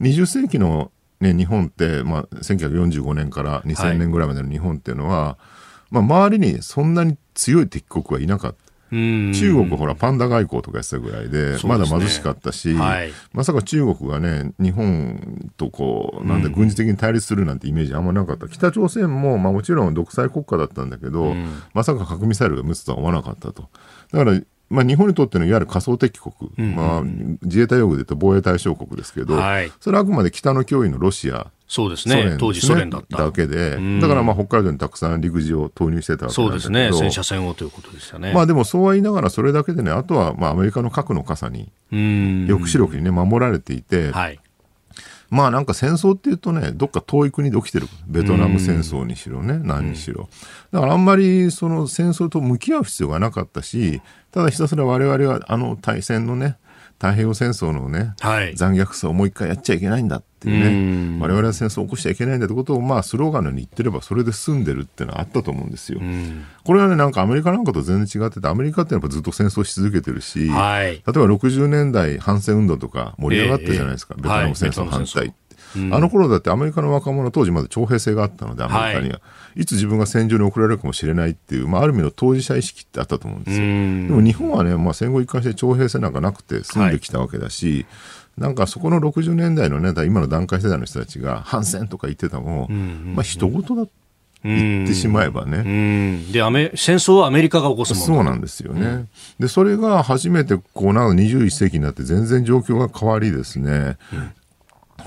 [0.00, 5.38] 20世紀の、ね、日本って、まあ、1945年から2000年ぐらいまでの日本っていうのは、は
[5.90, 8.65] い、まあ、周りにそんなに強い敵国はいなかった。
[8.90, 18.48] 中国ほらパンダ外交とかやってたぐらいで、まだ貧しかったし、はい、まさか中国がね、日本とこう、なんで軍事的に対立するなんてイメージあんまなかった。
[18.48, 21.34] 北朝鮮も、まあもちろん独裁国家だったんだけど、
[21.74, 23.68] まさか核ミサイルが撃つとは思わなかったと。
[24.12, 27.02] だからまあ、日本にとってのいわゆる仮想敵国、うんうん、まあ、
[27.42, 32.36] 自衛隊用語で言うと防衛対象国ですけど、はい、それはあくまで北の脅威のロシア、そうですね、ね。
[32.38, 33.16] 当時ソ連だった。
[33.16, 38.32] だけで、だからまあ北海道にたくさん陸自を投入してたわけなんですね、戦車戦をということでしたね。
[38.32, 44.38] まあでもそうは言いながら、それだけでね、あとはまあアメリカの核の傘に、抑止力にね、守られていて、はい、
[45.30, 47.88] まあなんか戦争っていうとね、どっか遠い国で起きてる。
[48.06, 50.28] ベトナム戦争にしろね、何にしろ。
[50.72, 56.56] だからあんまりその戦争と向き合う必要がなかったし、ただひたすら我々はあの大戦のね、
[56.98, 66.00] 太平洋戦争のね、はい、残虐さをもう一回やっちゃいけないんだっていうね、我々は戦争を起こしちゃいけないんだってことを、まあ、スローガンに言ってれば、それで済んでるっていうのはあったと思うんですよ。
[66.64, 75.34] これはね、なんかアメリカなんかと全然違ってて、アメリカってやっぱずっと戦争し続けてるし、はい、例えば60年代反戦運動とか盛り上がったじゃないですか、えー、ベトナム戦争反対。
[75.92, 79.20] あの頃だってアメリカの若者当時まだ徴兵制があったのでアメリカには、は
[79.56, 83.64] い、いつ自分が戦場に送られるかもしれないっていう、まあ、ある意味の当事者意識ってあったと思うんですよ。
[83.64, 83.72] で
[84.14, 87.86] も日本はね、まあ、戦後一貫して徴兵制なんかなくて住んできたわけだし、はい
[88.36, 93.86] なんかそこの60年代のね、今の段階世代の人たちが反戦とか言ってたも、まあ人事だ
[94.44, 96.22] 言ってしまえばね。
[96.32, 98.06] でアメ、戦争はアメリカが起こすもの。
[98.06, 98.86] そうなんですよね。
[98.86, 99.08] うん、
[99.40, 103.96] で、それが初めてこうな21世紀になって全然状況が変わりですね、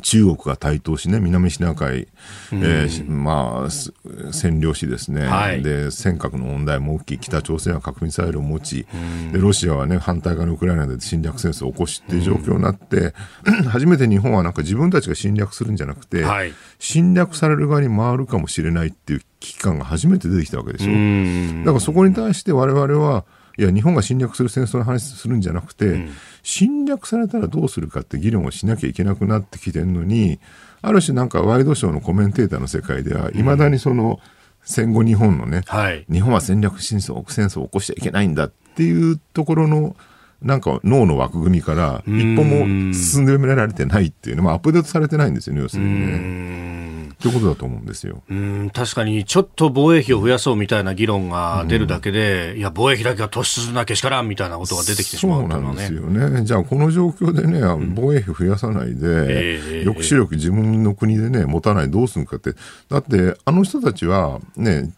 [0.01, 2.07] 中国が台頭しね、南シナ海、
[2.51, 8.87] えー、まあ、占領しですね、はい、で、尖閣の問題も大きい、北朝鮮は核ミサイルを持ち、
[9.31, 13.13] で、ロシアはね、反対側のウクライナで侵略戦争を起こしっていう状況になって、
[13.67, 21.65] 初めて日本はなんか自分たちが侵略するんじゃなくて、はい、侵略される側に回るかもしれないっていう危機感が初めて出てきたわけでしょ。
[21.65, 23.25] だからそこに対して我々は、
[23.59, 26.09] いや、日本が侵略する戦争の話するんじゃなくて、うん、
[26.43, 30.39] 侵略されたらどうするかって議論をしなきゃいけなくなってきてるのに、
[30.81, 34.21] ある種なんかワイドショーのコメンテーターの世界では、いまだにその、
[34.63, 39.95] 戦後日本のね、はい、日本は戦略戦争を起こしちゃいけないんだっていうところの
[40.41, 47.09] なんか脳の枠組みから一歩も進んでられてないっていうのもアップデートされてないんですよね、要するにね。
[47.19, 48.23] ということだと思うんですよ。
[48.29, 48.69] うん。
[48.73, 56.45] 確かにちょっと防衛費を増やそうみたいな議論が出るだけで、いや、防衛費だけは突出しなきゃしからんみたいなことが出てきてしまう、ね、そうなんですよね。
[56.45, 57.59] じゃあ、この状況でね、
[57.93, 62.53] 防衛費増やさないで、抑止力自分の国でね、持たないどうするかって、
[62.87, 64.93] だって、あの人たちはね、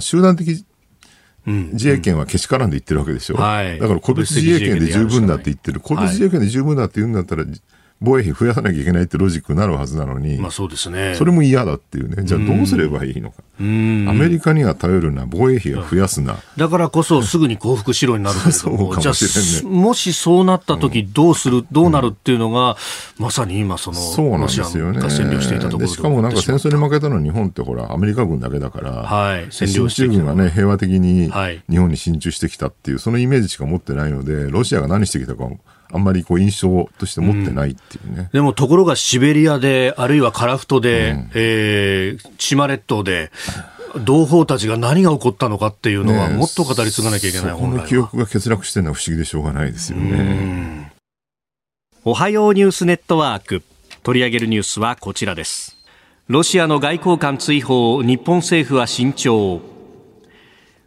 [0.00, 0.66] 集団的
[1.46, 7.44] 自衛権はけしからんで言ってるわけでしょ、はい、だから個別自衛権で十分だって言ってる、個別自衛権で十分だって言うんだったら、
[8.02, 22.76] 防衛費増やさなきゃいけないってロジックになるはずなのに、まあそうですね、それも嫌だっていうね、じゃあどうすればいいのか、アメリカには頼るな、防衛費は増やすな、だからこそすぐに降伏しろになるけれども、 じゃあ、もしそうなった時どうする、どうなるっていうのが、
[23.18, 31.30] まさに今、そのそうなんですよね、占領していたところしかもなんか戦争に負けたのは日本ってほら、アメリカ軍だけだから、はい、占領して軍がね、平和的に
[31.70, 35.44] 日本に進駐してきたっていう、そのイメージしか持ってないので、ロシアが何してきたか
[35.92, 43.30] あんまりこう印象として持ってないっていうね、うん、でもところがシベリアで、あるいはカラフトで、うん、えー、島列島で、
[44.04, 50.92] 同胞たちが何が起こったのかっていうのは、もっと語り継がなきゃいけない、ね、この記憶が欠落してるのは不思議でしょうがないですよね。
[52.04, 53.62] おはようニュースネットワーク。
[54.02, 55.76] 取り上げるニュースはこちらです。
[56.26, 59.71] ロシアの外交官追放、日本政府は慎重。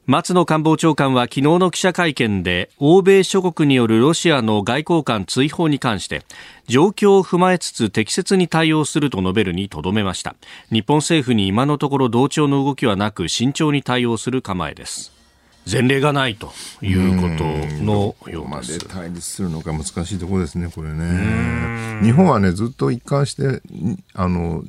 [0.08, 6.22] 松野官房長官は昨日の記者会見で欧米諸国によるロシアの外交官追放に関して
[6.68, 10.36] 状況を踏まえつつ適切に対応すると述べるにとどめました。
[10.72, 15.15] 日本政府に今のところ同調の動きはなく慎重に対応する構えです。
[15.70, 17.44] 前例がないということ
[17.84, 18.80] のようです。
[18.80, 22.02] で対立するのか難しいところですね、これね。
[22.04, 23.62] 日本はね、ずっと一貫して、
[24.14, 24.64] あの、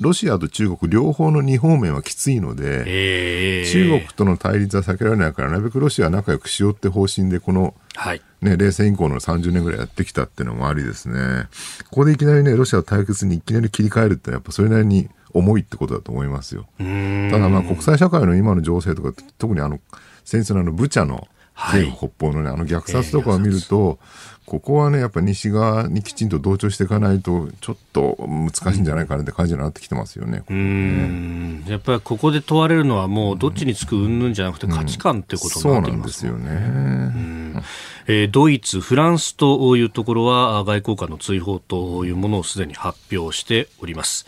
[0.00, 11.48] ロシアと中国両方の二方面はきついので、えー、中国との対立は避けられないから、なるべくロシアは仲良くしようって方針で、この、はいね、冷戦以降の30年ぐらいやってきたっていうのもありですね、
[11.90, 16.66] ここでいきなりね、ロシアを対決にいきなり切り替えるってやっぱそれなりに重いってことだと思いますよ。
[16.78, 19.80] ただまあ国際社会の今の情勢とか、特にあの、
[20.28, 23.98] 先日のあのブチャの西部北方のね、あの虐殺とかを見ると、
[24.44, 30.44] ここはね、やっぱ西側にきちんと同調していかないと、ちょっと難しいんじゃないかなって感じになってきてますよね。
[30.50, 36.50] うん、やっぱりここで問われるのは、もうどっちにつくうんぬんじゃなくて、価値観ってことになってますよね。
[36.50, 37.62] うん
[38.06, 44.26] えー、ドイツ、フランスというところは、外交官の追放というものをすでに発表しております。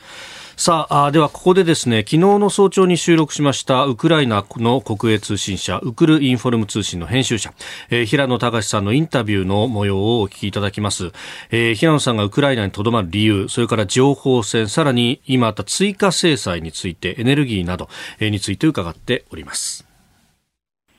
[0.63, 7.55] さあではここでですね昨日の早朝に収録しましたウクライナの国営通信社ウクルインフォルム通信の編集者、
[7.89, 11.13] えー、平野隆さんのインタビューの模様をお聞きいただきます、
[11.51, 19.87] えー、平野さんがウクライナにとどまる理由それから情報戦さらに今あった追加制裁についてエネルギーなど、えー、について伺っております。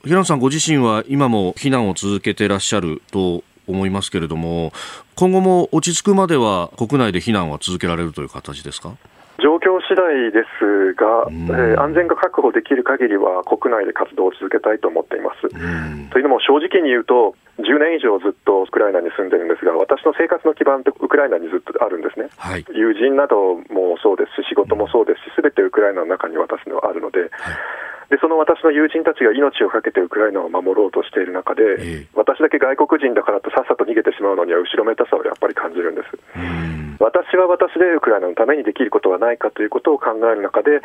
[0.03, 4.73] 平野さんご自身は今も避難を続けていらっしゃると思いますけれども
[5.13, 8.97] 今後も落ち着くまでは国内で避難は続けられるという形ですか？
[9.91, 15.51] 次第ですが、えー、安全が確保できる限りは国内で活動を続けたいと思っています。
[16.15, 22.31] というのも正直に言うと、10年以上ずっとウクライナに住んでるんですが、私の生活の基盤ってウクライナにずっとあるんですね。
[22.39, 27.29] はい、友人などもそうですし、仕事もそうですし、すべてウクライナの中に私のあるので、はい。
[28.11, 36.19] でその私の友人たちが命を懸けてウクライナを守ろうとしている中で、え私だけ外国人だからとさっさと逃げてしまうのには後ろめたさをやっぱり感じるんです。
[37.01, 40.81] 私は私でウクライナのためにできることはないかということを考える中で、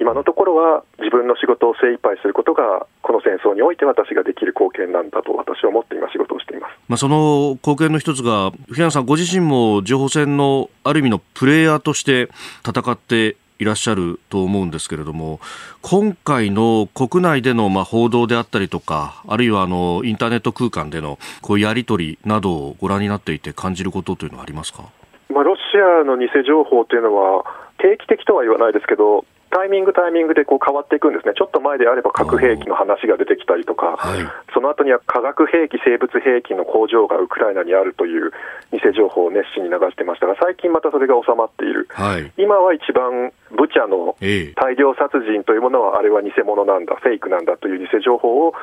[0.00, 12.30] 今のところは自分の仕事を精一杯することが、この戦争において私ができる貢献なんだと私は思って今、仕事をしています、まあ、その貢献の一つが、平野さん、ご自身も情報戦のある意味のプレイヤーとして
[12.66, 15.40] 戦っていらっしゃると思うんですけれども、
[15.82, 24.84] 今回の国内でのまあ報道であったりとか、あるいはあのインターネット空間でのこうやり取りなどをご覧になっていて感じることというのはありますか、
[25.30, 25.62] まあ、ロシ
[26.00, 27.44] アの偽情報というのは
[27.78, 34.20] 定期的とは言わないですけど、タイミングタイミングでこう変わっていくんですね、ちょっと前であれば核兵器の話が出てきたりとか、はい、
[34.52, 38.32] その後には化学兵器、生物兵器の工場がウクライナにあるという
[38.72, 48.54] 偽情報を熱心に流してましたが、最近またそれが収まっている、はい、今は一番、ブチャの大量殺人というものは、あれは偽物なんだ、フェイクなんだという偽情報を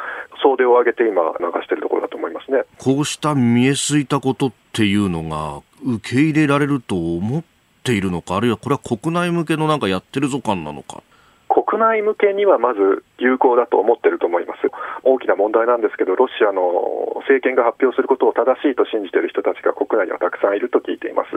[0.44, 2.62] 総出を挙げて今、流しているところだと思いますね。
[2.78, 7.44] こうした見えすいたことっていうのが、受け入れられると思っ
[7.82, 11.02] ているのか、あるいはこれは国内向けのなんかやってるぞ感なのか。
[11.48, 14.60] 国内向けにはまず有効だと思ってると思います。
[15.04, 21.32] 大きな問題なんですけど、ロシアの政権が発表することを正しいと信じている人たちが国内にはたくさんいると聞いています。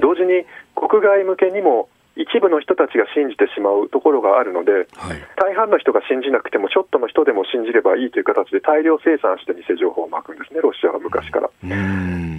[0.00, 0.42] 同時に
[0.74, 11.50] 国外向けにも一部の人たちが信じてしまうところがあるので、はい、大半の人が信じなくても、ちょっとの人でも信じればいいという形で大量生産して偽情報をまくんですね、ロシアは昔から。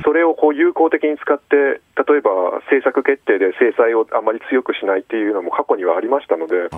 [0.04, 6.70] それをこう有効的に使って、例えば政策決定で制裁をあまり強くしないっていうのも過去にはありましたので。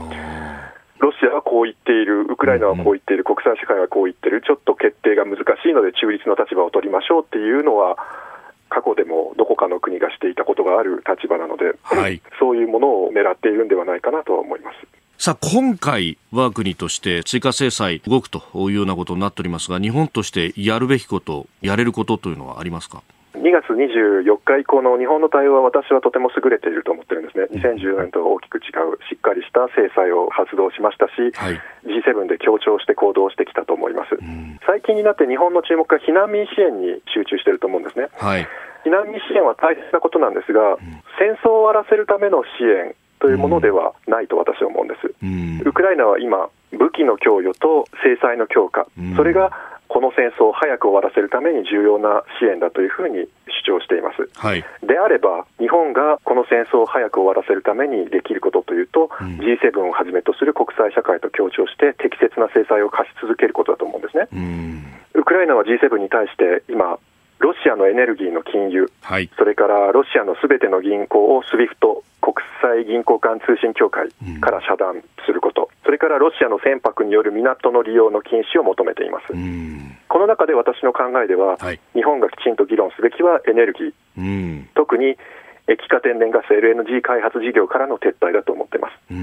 [1.00, 7.98] ロシアはこう言っている、ウクライナはこう言っている、国際社会はこう言っている、ちょっと決定が難しいので中立の立場を取りましょうっていうのは、
[8.70, 14.78] 過去でもどこかの国がしていたことがある立場なので、はい、そういうものを狙っているんではないかなとは思います。
[15.20, 23.02] さあ、今回、我が国として追加制裁動くというようなことになっておりますが、日本としてやるべきこと、やれることというのはありますか？
[23.48, 31.56] 2月24日以降の日本の対応は私はとても優れていると思ってるんですね、2014年と大きく違う、しっかりした制裁を発動しましたし、はい、
[31.88, 38.12] G7 で協調して行動してきたと思います、うん、最近になって日本の注目が避難民支援に集中していると思うんですね。
[38.20, 38.48] はい。
[38.84, 49.52] 避難民支援は大切なことなんですが、うん、戦争を終わらせるための支援というものではないと私は思うんです、うん、ウクライナは今、武器の供与と制裁の強化、うん、それが
[49.88, 53.28] この戦争を早く終わらせるために重要な支援だというふうに
[53.64, 54.30] 主張しています。
[54.36, 64.28] はい、であれば、日本がこの戦争を早く終わらせるためにできることというと、うん、G7 をはじめとする国際社会と協調して適切な制裁を科し続けることだと思うんですね。
[65.14, 67.00] ウクライナは G7 に対して今、
[67.40, 74.10] ロシアのエネルギーの禁輸、はい、それからロシアのすべての銀行を SWIFT 国際銀行間通信協会
[74.42, 79.28] から遮断すること、うん、それからロシアの船舶による港の利用の禁止を求めています。
[80.10, 85.18] この中で私の考えでは、はい、日本がきちんと議論すべきはエネルギー、特に
[85.68, 89.14] 液化天然ガス LNG 開発事業からの撤退だと思っています。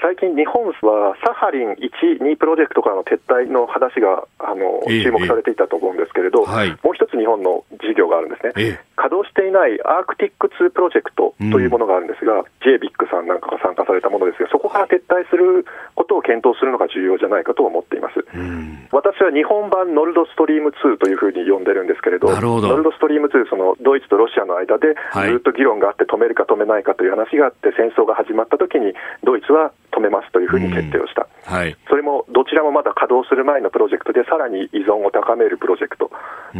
[0.00, 18.20] 最近、日本はサハリン1、2プロジェクトからの撤退の話があの、注目されていたと思うんですけれど、はい、もう一つ日本の事業があるんですね、え稼働していないアークティック2プロジェクトというものがあるんですが、うん、JBIC さんなんかが参加されたものですが、そこから撤退することを検討するのが重要じゃないかと思っています。
[18.20, 22.28] うん、私は日本版ノルドストリーム2というふうに呼んでるんですけれど、
[22.60, 22.68] ど。
[22.68, 24.96] ノルドストリーム2、そのドイツとロシアの間で
[25.28, 28.94] ずっと議論があって、止めるか止めないかという話があって、戦争が始まったときに、
[29.24, 31.54] ドイツは止めますというふうに決定をした、うん。
[31.54, 36.10] はい、それもどちらもまだ稼働する前のプロジェクトで、さらに依存を高めるプロジェクト、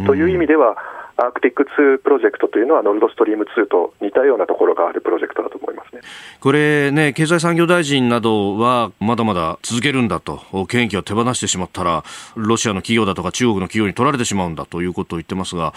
[0.05, 0.77] という意味では、
[1.17, 6.01] アークティック2プロジェクトというのは、ノルドストリーム2と似たようなところがあるプロジェクトだと思いますね。
[6.39, 12.03] これね、経済産業大臣などは、まだまだ続けるんだと、権益を手放してしまったら、
[12.35, 15.73] ロシアの企業だとか中国の企業に取られてしまうんだということを言ってますが、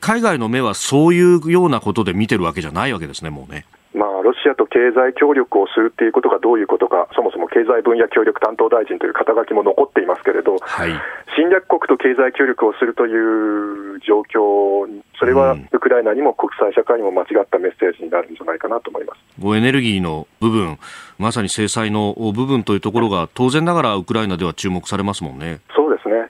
[0.00, 3.66] 海外の目はそういうようなことで見てるわけじゃないわけですね、もうね。
[3.92, 10.90] まあ、ロシアと経済協力をするっていうことがどういうことか、そもそも経済分野協力担当大臣という肩書きも残っていますけれど、はい、
[11.36, 14.86] 侵略国と経済協力をするという状況、
[15.18, 20.78] それはウクライナにも国際社会にも間違ったメッセージになるんじゃないかなと思いますエネルギーの部分、
[21.18, 25.60] まさに制裁の部分というところが、当然ながらウクライナでは注目されますもんね。
[25.74, 26.29] そうですね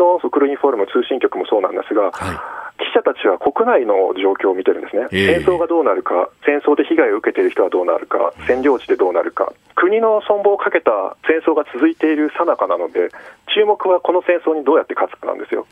[0.00, 2.60] のウクルインフォールム通信局もそうなんですが、はい。
[2.80, 10.90] 記者たちは国内の状況を見てるんですね、戦争がどうなるか、戦争で被害を受けている人はどうなるか、占領地でどうなるか、国の存亡をかけた
[11.28, 13.10] 戦争が続いているさなかなので、
[13.54, 15.66] 注目はこの戦争にどうやって勝つかなんですよ。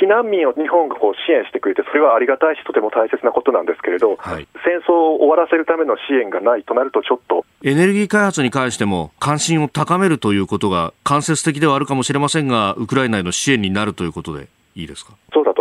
[0.00, 15.12] 避難民を日本がこう支援してくれて、それはありがたいし、とても大切なことなんですけれど、はい、戦争を終わらせるための支援がないとなると、ちょっとエネルギー開発に関しても、関心を高めるということが、間接的ではあるかもしれませんが、ウクライナへの支援になるということでいいですか？
[15.32, 15.59] そうだと。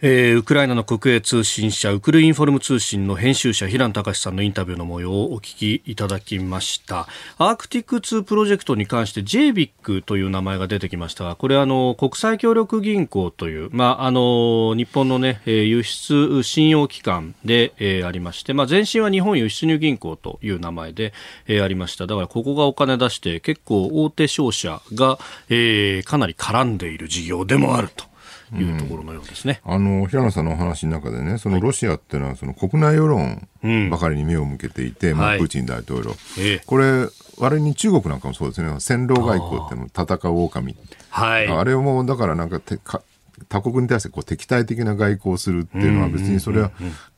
[0.00, 7.06] えー、ウクライナの国営通信社ウクルインフォルム通信の編集者平野隆さんのインタビューの模様をお聞きいただきました。
[7.38, 21.12] アークティック2プロジェクトに関して JBIC という名前が出てきましたがこれはあの国際協力銀行という、まあ、あの日本の、ね、輸出信用機関で、えー、ありまして、まあ、前身は日本輸出入銀行という名前で、
[21.46, 22.06] えー、ありました。
[22.06, 25.18] だからここがお金出して結構大手商社が、
[25.48, 28.13] えー、かなり絡んでいる事業でもあると。
[28.62, 29.60] いうところのようですね。
[29.64, 33.48] あの平野さんのお話の中でね、そのロシアっていうのはその国内世論
[33.90, 37.06] ばかりに目を向けていて、うん、まあ、プーチン大統領、はい、これ
[37.38, 40.76] 割に中国なんかもそうですね、戦狼外交っていうの戦う狼。
[41.10, 41.48] はい。
[41.48, 43.02] あれも、だからなんかてか、
[43.48, 46.70] 他国に対してこう敵対的な外交をするっていうのは別にそれは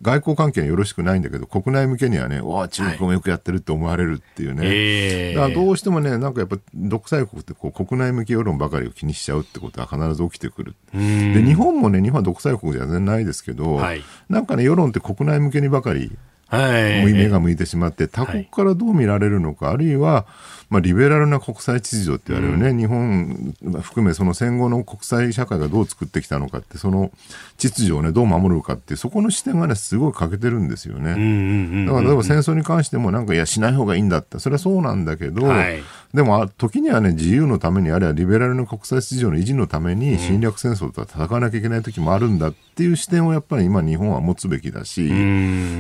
[0.03, 5.35] 外交関係はよろしくないんだけど国内向けにはね、わあ、中国もよくやってるって思われるっていうね。
[5.35, 10.75] だからどうしてもね、なんかやっぱ独裁国ってこう国内向け世論ばかりを気にしちゃうってことは必ず起きてくる。
[10.93, 16.17] で、日本もね、日本は独裁国じゃ全然ないですけど、はい、なんかね、世論って国内向けにばかり
[16.49, 20.27] はい、目が向いてしまって、他国からどう見られるのか、はい、あるいは、
[20.69, 27.13] まあ、リベラルな国際秩序って言われるね、うん、日本含めその戦後の国際社会がどう作ってきたのかって、その
[27.57, 31.87] 秩序をね、どう守るかって、そこの視点がね、すごい欠けてるんですよね。
[31.87, 45.09] だから例えば戦争に関しても、なんか、いや、しない方がいいんだって、それはそうなんだけど、はい、でも、時にはね、自由のために、あるいはリベラルな国際秩序の維持のために、侵略戦争と戦わなきゃいけない時もあるんだっていう視点をやっぱり今、日本は持つべきだし、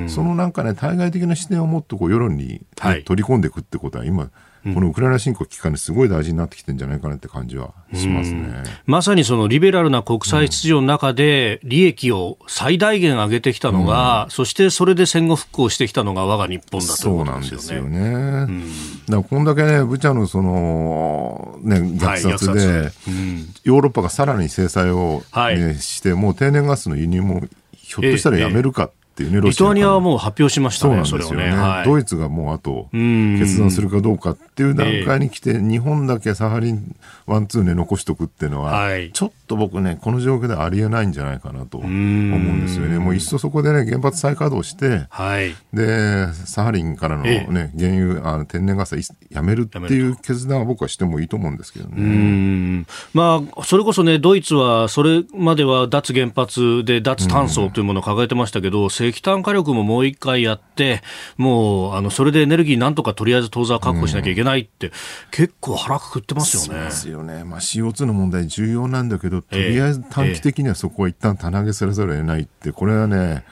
[0.09, 2.62] そのなんかね、対外的な視点をもっとこう世論に、
[3.05, 4.30] 取り込んでいくってことは、今、
[4.75, 8.64] このウクライナ侵攻期間ですごい大事になってきてるんじゃないかなって感じはしますね。
[8.85, 17.89] まさにそのリベラルな国際秩序の中で利益を最大限上げてきたのが、うん、そしてそれで戦後復興してきたのが我が日本だということですよね。
[17.89, 18.01] そうなんですよね。
[18.01, 18.12] う
[18.51, 18.61] ん、
[19.07, 27.43] だからこんだけね、ブチャのその、ね、虐殺で、はいうん、ヨーロッパがさらに制裁を、ね、はい、して、もう天然ガスの輸入も
[27.73, 29.41] ひょっとしたらやめるか、ええっていうね。
[29.41, 31.57] リトアニアはもう発表しましたね、そうなんですよね。
[31.57, 36.95] はい、ドイツがもうあと決断するかどうかっていう段階に来て、日本だけサハリン
[37.25, 42.99] ワンツーね残しとくっていうのは、はい、ちょっと僕ね、この状況でありえないんじゃないかなと思うんですよね。
[42.99, 48.97] もういっそそこでね、原発再稼働して、はい、で、サハリンからのね、原油、あの天然ガス
[49.30, 52.84] やめるっていう決断は僕はしてもいいと思うんですけどね。
[53.12, 61.03] まあ、それこそね、ドイツはそれまでは脱原発で脱炭素というものを掲げてましたけど、石炭火力ももう一回やって、
[61.36, 64.92] もう、あの、それでエネルギーなんとかとりあえず当座は確保しなきゃいけないって、うん、
[65.30, 66.66] 結構腹くくってますよね。
[66.66, 67.44] そうですよね。
[67.44, 73.45] まあ CO2 の問題重要なんだけど、とりあえず短期的にはそこは一旦棚上げされざるを得ないって、これはね、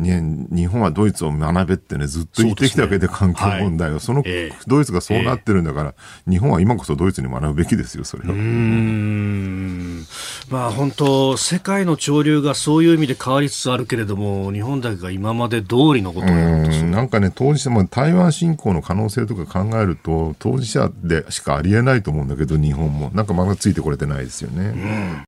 [0.00, 4.00] ね、日本はドイツを学べってね、ずっと言ってきたわけで、環境問題を。
[4.00, 4.24] その、
[4.66, 5.94] ドイツがそうなってるんだから、
[6.28, 8.34] 日本は今こそドイツに学ぶべきですよ、それは。
[8.34, 10.06] うん。
[10.50, 23.10] まあ本当、世界の潮流がそういう意味で変わりつつあるけれども、日本だけが今まで通りのことをやるとなんかね、当事者も台湾侵攻の可能性とか考えると、当事者でしかありえないと思うんだけど、日本も。
[23.14, 24.64] なんかまだついてこれてないですよね。
[24.64, 25.24] うん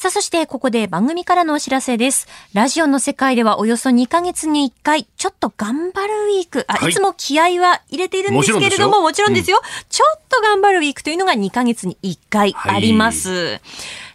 [0.00, 2.26] さあ、そしてここで番組からのお知らせです。
[2.54, 13.28] ラジオの世界ではおよそ2ヶ月に1回、ちょっと頑張るウィーク、あ、はい、いつも気合は入れているんですけれども、もちろんですよ、うん、ちょっと頑張るウィークというのが2ヶ月に1回あります。
[13.30, 13.60] はい、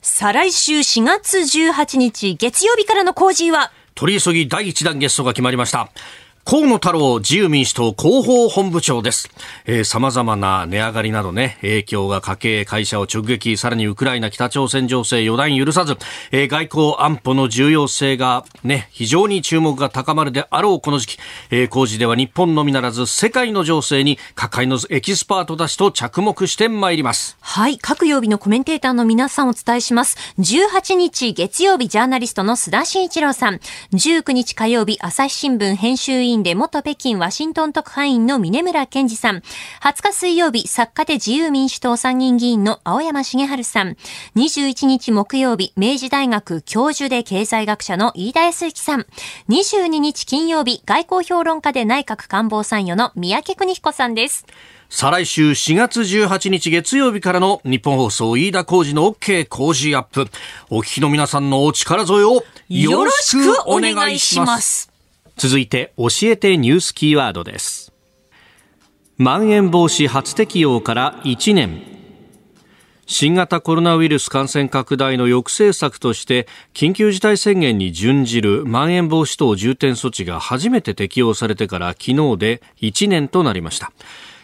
[0.01, 5.91] 再来週4月18日月曜日からの工事は、取り急ぎ第1弾ゲストが決まりました。
[6.47, 9.31] 河野太郎自由民主党広報本部長です。
[9.65, 15.97] えー、様々な値上がりなどね、影響が家計、会社を直撃、さらにウクライナ、北朝鮮情勢予断許さず、
[16.31, 21.17] えー、外交安保の重要性がね、非常に注目が高まるであろうこの時期、
[21.49, 27.37] えー、工事では日本のみならず世界の情勢に各界のエキスパートたちと着目してまいります。
[27.41, 30.15] はい、各曜日のコメンテーターの皆さんお伝えします。
[30.37, 33.59] 18日月曜日ジャーナリストの須田慎一郎さん、
[33.93, 39.43] 19日火曜日朝日新聞編集委員で元北京ワシントン特派員の峰村健二さん、
[39.81, 43.97] 20日水曜日作家で自由民主党参議院議員の青山茂春さん、
[44.35, 49.05] 21日木曜日明治大学教授で経済学者の飯田康之さん、
[49.49, 54.45] 22日金曜日外交評論家で内閣官房参与の三宅邦彦さんです。
[54.89, 60.27] 再来週4月18日月曜日からの日本放送飯田浩二の OK 工事アップ。
[60.69, 64.94] お聞きの皆さんのお力添えをよろしくお願いします。
[65.37, 67.93] 続いて教えてニュースキーワードです。
[69.17, 71.81] まん延防止初適用から1年。
[73.07, 83.91] 新型コロナウイルス感染拡大の抑制策として緊急事態宣言に準じるまん延防止等重点措置が初めて適用されてから昨日で1年となりました。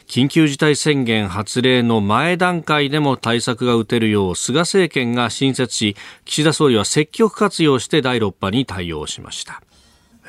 [0.08, 9.64] 緊急事態宣言発令の前段階でも対策が打てるよう菅政権が新設し岸田総理は積極活用して第6波に対応しました。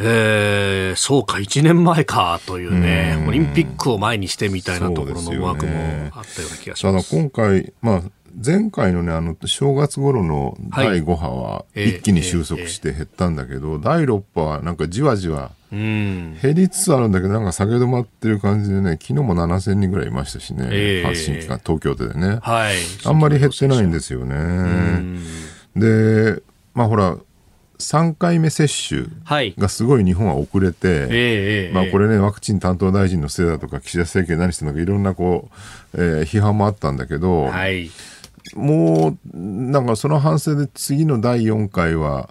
[0.01, 5.73] えー、そうか、1年前かというね、オリンピックを前にしてみたいなところの思惑も
[6.13, 7.11] あったような気がします。
[7.11, 8.03] ただ今回、まあ、
[8.45, 22.39] 前回のね、あの、正月頃の第5波は一気に収束して減ったんだけど、第6波はなんかじわじわ減りつつあるんだけど、なんか下げ止まってる感じでね、昨日も7000人ぐらいいましたしね、発信期間、東京都でね。
[22.43, 22.77] はい。
[23.05, 25.19] あんまり減ってないんですよね。
[25.77, 26.43] で、
[26.75, 27.19] まあほら、
[27.83, 29.07] 3回目接種
[29.59, 35.51] がすごい日本は遅れて、はいまあ、これね、ワクチン担当大臣のせいだとか、岸田政権何してるのか、いろんなこ
[35.95, 37.91] う、えー、批判もあったんだけど、はい、
[38.55, 42.31] もう、なんかその反省で次の第4回は、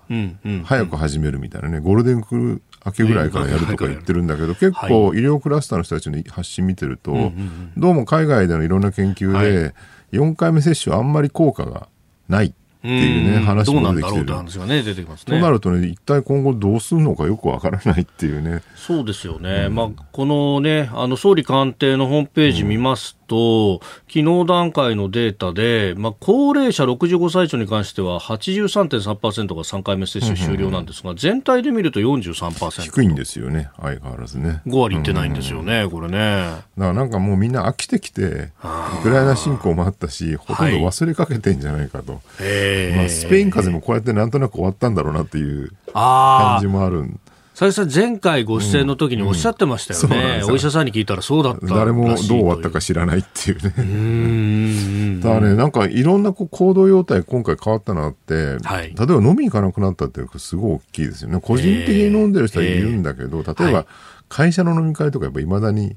[0.64, 7.32] 早く始めるみたいなね、ゴールデンウィーク明けぐらいからやるとか言ってるんだけど、結構医療クラスターの人たちの発信見てると、
[7.78, 9.74] どうも海外でのいろんな研究で、
[10.12, 11.88] 4回目接種はあんまり効果が
[12.28, 12.54] ない。
[12.82, 14.26] っていうね、話も出てきてる。
[14.26, 15.38] どうなんだろうって話がね、出てきますね。
[15.38, 18.64] となるとね、一体今後どうするのかよくわからないっていうね。
[18.76, 19.66] そうですよね。
[19.68, 23.80] うん、まあ、このね、あの、総理官邸のホームページ見ますと、
[24.10, 32.82] 昨日段階のデータで、まあ、高齢者65歳以上に関しては83.3%が3回目接種終了なんですが、全体で見ると43%。
[32.82, 34.62] 低いんですよね、相変わらずね。
[34.68, 36.18] 5割いってないんですよね、これね。
[36.18, 38.52] だからなんかもうみんな飽きてきて、
[39.00, 42.14] ウクライナ侵攻もあったし、ほとんど忘れかけてんじゃないかと。
[42.14, 47.18] はい、まあ、スペイン風邪もこうやってなんとなく終わったんだろうなっていう感じもあるん
[47.62, 50.44] 佐々木さん、前回ご出演の時におっしゃってましたよね、うん。
[50.46, 55.20] うん、お医者さんに聞いたらそうだった誰もどう終わったか知らないっていうね。
[55.22, 61.40] だからね、なんかいろんなこう行動様態、今回変わったなって、はい、例えば飲みに行かなくなったっていうのすごい大きいですよね。
[61.40, 63.86] 個人的に飲んでる人はいるんだけど、例えば
[64.28, 65.96] 会社の飲み会とかやっぱいまだに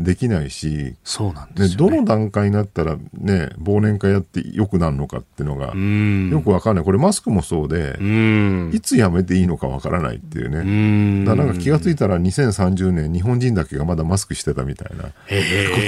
[0.00, 5.74] できないし、そうなんです、ね、どの段階になったらね、忘年会やってよくなるのかっていうのが、
[6.36, 6.84] よくわかんない。
[6.84, 7.98] これマスクもそうで、
[8.76, 11.24] いつやめていいのかわからないっていうね。
[11.24, 15.10] だなんか気が付いたら2030年、日本人だけがまだマスクしてたみたいなこ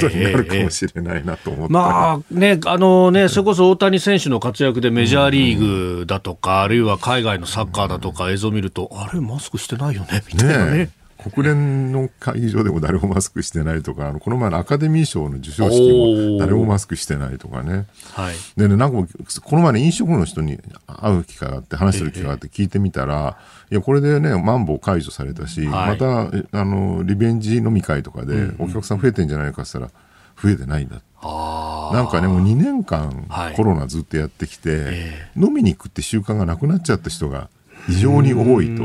[0.01, 1.73] とになるかもしれないなと思って。
[1.73, 10.79] まあね、あのね、それこそ大谷選手の活躍でメジャーリーグだとか、あるいは海外のサッカーだとか映像を見ると、あれ、マスクしてないよね、みたいなね。
[10.79, 17.87] ね国連の会議場でも誰もマスクしてないとか、あのこの前のアカデミー賞の授賞式も誰もマスクしてないとかね。
[18.13, 19.07] はい、でね、なんか
[19.43, 23.39] この前の飲食の人に会う機会があって、話する機会があって聞いてみたら、
[23.71, 30.03] いや、これでね、マンボウ解除されたし、はい、また、あの、リベンジ飲み会とかでお客さん増えてんじゃないかって言ったら、
[30.43, 31.01] 増えてないんだ。
[31.23, 35.31] なんかね、もう2年間コロナずっとやってきて、はいえ。
[35.37, 37.49] ー、飲みに行くって習慣がなくなっちゃった人が
[37.87, 38.83] 非常に多いと。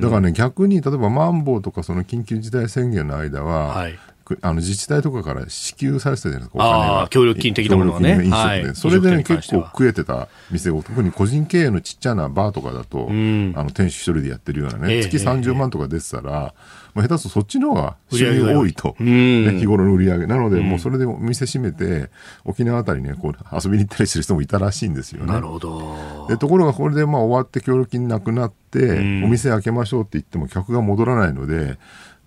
[0.00, 3.98] だからね、逆に例えばマンボウとかその緊急事態宣言の間は、はい、
[4.42, 7.08] あの自治体とかから支給されてたじゃないですか、お金が。
[7.08, 8.12] 協力金的なものがね。
[8.12, 16.54] 飲食で、はい、それで、ね、結構食えてた店を、特に個人経営のちっちゃなバーとかだと、あの店主一人でやってるようなね、えー、月30万とか出てたら、
[16.94, 20.26] まあ、下手するとそっちの方が収入多いと、ね、日頃の売り上げ。
[20.26, 22.10] なので、もうそれでお店閉めて、
[22.44, 25.32] 沖縄あたりね、こう遊びに行ったりする人もいたらしいんですよね。
[25.32, 26.26] なるほど。
[26.28, 31.78] でところがこれでまあ終わって協力金なくなって、お店開けましょうって言っても客が戻らないので、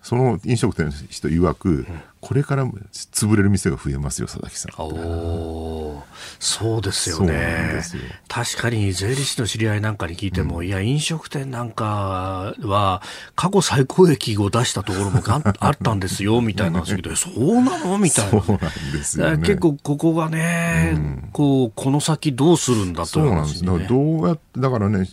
[0.04, 1.86] その飲食店の人曰く、
[2.20, 4.72] これから潰れる店が増えますよ、佐々木さん。
[4.78, 6.02] お
[6.38, 7.80] そうですよね。
[8.28, 13.00] 確かに税理士の知り合いなんかに聞いても、うん、いや、飲食店なんかは
[13.34, 17.96] 過去最高益を出したところもあったんですよ、 みたいな話で、そうなの？
[17.96, 18.42] みたいな。
[18.42, 23.64] そうなんですよ、ね、結構ここがね、うん、こう、この先どうするんだと、ね、そうなんです。
[23.64, 25.08] だからどうやって、だからね、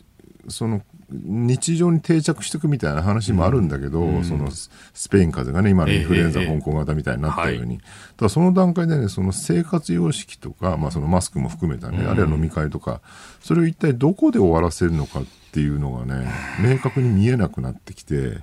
[0.50, 0.82] その
[1.12, 4.70] 日常に定着していくみたいな話もあるんだけど、うん、そのス
[5.10, 7.80] ペイン風邪がね、今のインフルエンザ、香港型みたいになったように、
[8.18, 13.02] ただその段階でね、その生活様式とか、まあ、そのマスクも含めたね、うん、あるいは飲み会とか、
[13.42, 18.38] それを一体どこで終わらせるのかっていうのがね、明確に見えなくなってきて、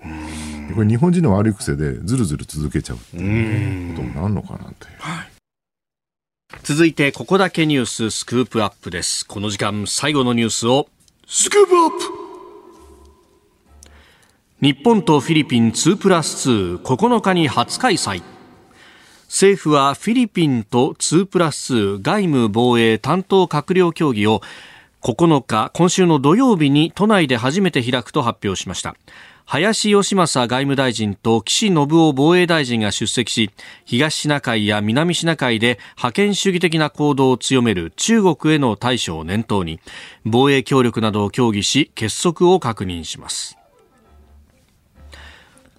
[0.74, 4.96] これ日本人の悪い癖でずるずる続けちゃうっていうことになるのかなという。
[4.98, 5.30] はい。
[6.62, 9.26] 続いてここだけニューススクープアップです。
[9.26, 10.88] この時間最後のニュースを
[11.26, 12.27] スクープアップ
[14.60, 18.24] 日本とフィリピン2プラス2、9日に初開催。
[19.28, 24.42] 政府はフィリピンと2プラス2外務防衛担当閣僚協議を
[25.00, 28.96] 9日、今週の土曜日に都内で初めて開くと発表しました。
[29.44, 33.50] 林芳正外務大臣と岸信夫防衛大臣が出席し、
[33.84, 39.78] 東シナ海や南シナ海で覇権主義的な行動を強める中国への対処を念頭に、
[40.24, 43.57] 防衛協力などを協議し、結束を確認します。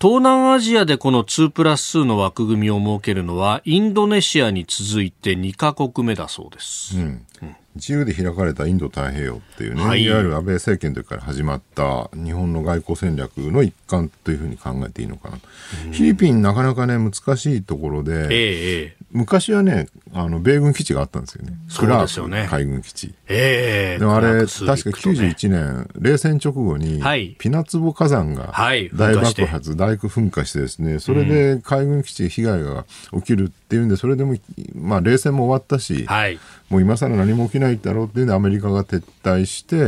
[0.02, 15.39] 東南アジアでこの2プラス2の枠組みを設けるのはインドネシアに続いて2カ国目だそうです、うん、うん、自由で開かれたインド太平洋っていうね、はい、いわゆる安倍政権の時から始まった日本の外交戦略の一環というふうに考えていいのかな、
[15.86, 21.53] うん、フィリピンなかなかね難しいところで、ええ、昔はねあの米軍基地があったんですよね。
[21.67, 22.47] そうですよね。
[22.49, 23.13] 海軍基地。
[23.28, 25.36] ええでもあれ、確かクラークスリップとね。
[25.36, 34.36] 91年、冷戦直後にはい、ピナツボ火山がはい大爆発、大噴火してですね、それで海軍基地被害が起きるっていうんで、それでも、
[34.76, 36.39] まあ冷戦も終わったし、はい。
[36.70, 39.82] もう今更何も起きないだろうっていうんで、アメリカが撤退して、え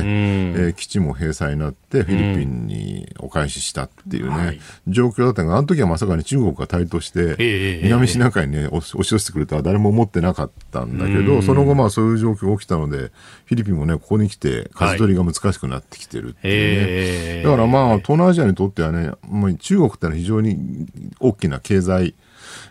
[0.69, 16.85] ー基地も閉鎖になって、フィリピンにお返ししたっていうね、はい状況だったが、あの時はまさかに中国が台頭して、ええ南シナ海に、ね、押し寄せてくるとは誰も思ってなかったんだけど、その後、まあそういう状況が起きたので、フィリピンもね、ここに来て、舵取りが難しくなってきてるっていうね。
[16.87, 20.87] ええだからまあ、東南アジアにとってはね、もう中国ってのは非常に
[21.19, 22.15] 大きな経済、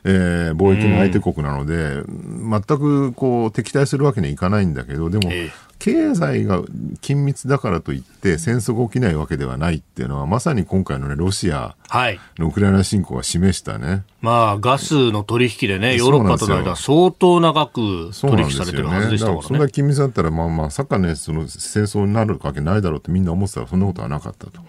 [0.05, 6.61] えー貿易の相手国なので、全くこう敵対するわけにはいかないんだけど、でも、ええ経済が
[7.01, 12.21] 緊密だからといって戦争が起きないわけではないっていうのは、まさに今回のね、ロシアはい。
[12.39, 14.05] のウクライナ侵攻が示したね。
[14.21, 19.65] まあ、ガスの取引でね、ヨーロッパとの間、相当長く取引されてるはずでしただからそんな。
[19.65, 24.61] 緊密だったら、まあまあ、さかね、その戦争になるわけないだろうってみんな思ってたら、そんなことはなかったと。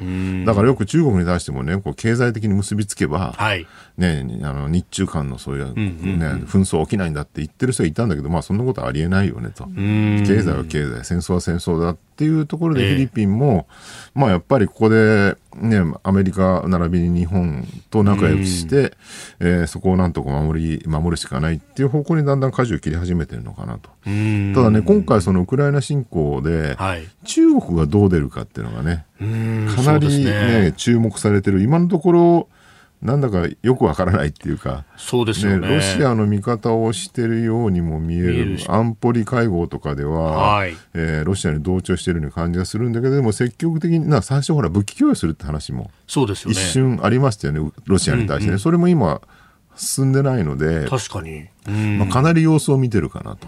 [0.45, 3.67] だからよく中国に対してもね、こう経済的に結びつけば、はい。
[3.97, 5.81] ね、あの日中間のそういう、ね
[6.47, 9.65] 紛争起きないんだって言ってる人がいたんだけど、まあ、そんなことはありえないよねと。
[9.65, 13.67] 経済は経済、戦争は戦争だっていうところで、ええフィリピンも、
[14.13, 18.93] まあ、やっぱりここで、ね、アメリカ並びに日本と仲良くして、
[19.39, 23.89] えーそこをなんとか守り、守るしかないっていう方向にだんだん舵を切り始めてるのかなと。
[24.05, 24.53] うん。
[24.55, 27.07] ただね、今回そのウクライナ侵攻で、はい。
[27.25, 31.61] 中国がどう出るかっていうのがね、うんかなりそうですね注目されてる。
[31.61, 32.47] 今のところ、
[33.01, 35.67] なんだかよくわからないっていうか、そうですよね。
[35.67, 46.53] ロシアの味方をしてるようにも見える安保理会合とかでは、はいえーロシアに同調してるような感じがするんだけどでも積極的にな最初ほら武器供与するって話もそうですよね。
[46.53, 49.21] 一瞬ありましたよね、ロシアに対してね、それも今
[49.75, 51.45] 進んでないので、確かに。
[51.67, 51.97] うん。
[51.99, 53.47] まあ、かなり様子を見てるかなと。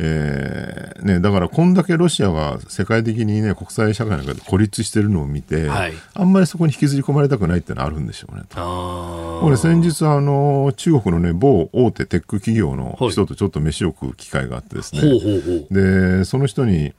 [0.00, 9.48] えーね、だからこんだけロシアが世界的にね国際社会の中で孤立してるのを見て、はいあんまりそこに引きずり込まれたくないっていうのはあるんでしょうねと。
[9.50, 15.02] れ先日あの中国のね某大手テック企業のはい人とちょっと飯を食う機会があってですあ。
[15.02, 15.74] ね、ほうほうほう。
[15.74, 16.92] でその人に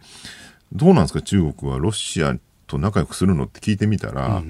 [0.74, 2.38] どうなんですか中国はロシア
[2.68, 4.44] と仲良くするのって聞いてみたら、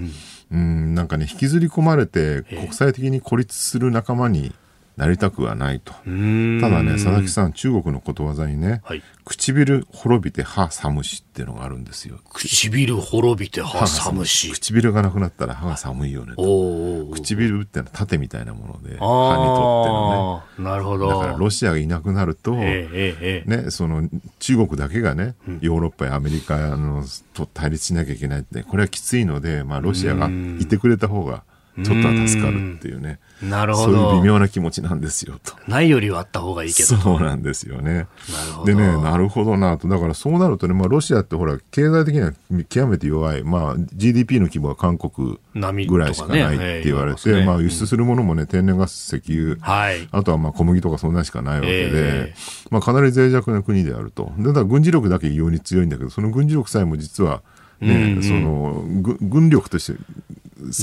[0.52, 4.52] うんなんかね引きずり込まれて国際的に孤立する仲間に
[5.00, 5.94] なりたくはないと。
[6.06, 6.60] うん。
[6.60, 12.20] ただね、佐々木さん、中国のことわざにね、はい唇滅びて歯寒しっていうのがあるんですよ。
[12.34, 14.52] 唇滅びて歯寒し。
[14.54, 17.14] 唇がなくなったら歯が寒いよねと。
[17.14, 20.72] 唇ってのは盾みたいなもので、歯にとってのね。
[20.72, 21.10] なるほど。
[21.10, 23.64] だからロシアがいなくなると、ええええええ。
[23.66, 27.04] ね、その中国だけがね、ヨーロッパやアメリカの
[27.36, 30.28] と対立しなきゃいけないって、これはきついので、まあ、ロシアが
[30.60, 31.44] いてくれた方が
[31.84, 34.22] ちょっとは助かるっていうね、なるほそういうど。
[34.22, 35.56] 微妙な気持ちなんですよと。
[35.68, 36.96] ないよりはあった方がいいけど。
[36.96, 37.94] そうなんですよね。
[37.94, 38.08] なる
[38.54, 39.88] ほどでね、なるほどなと。
[39.88, 42.34] だからそうなるとね、まあロシアってほら、経済的には
[42.68, 43.44] 極めて弱い。
[43.44, 50.08] まあ GDP の規模は韓国波ぐらいしかないって言われて、ねええまあ輸出するものもね、天然ガス、石油、はい。
[50.12, 52.34] あとはまあ小麦とかそんなしかないわけで、ええ
[52.72, 54.32] まあかなり脆弱な国であると。
[54.38, 57.42] で、だから軍事力だけ異様に強いんだけど、その軍事力さえも実は、
[57.80, 60.00] ね、その、ぐ軍力として、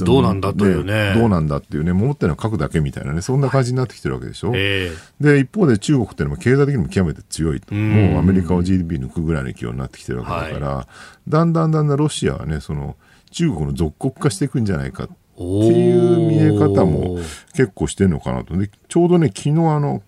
[0.05, 4.53] どうなんだというねどうなんだっていうね、持ってるのは核だけみたいなね、そんな感じになってきてるわけでしょ。
[4.55, 7.74] ええで、一方で中国っていうのも経済的にも極めて強いと。
[7.74, 10.89] んもうアメリカを GDP 抜くぐらいの勢いになってきてるわけだから、
[11.29, 12.97] だんだんだんだんロシアはね、その、
[13.31, 17.18] 中国の属国化していくんじゃないかっていう見え方も
[17.55, 18.57] 結構してるのかなと。
[18.57, 20.03] で、ちょうどね、昨日あの、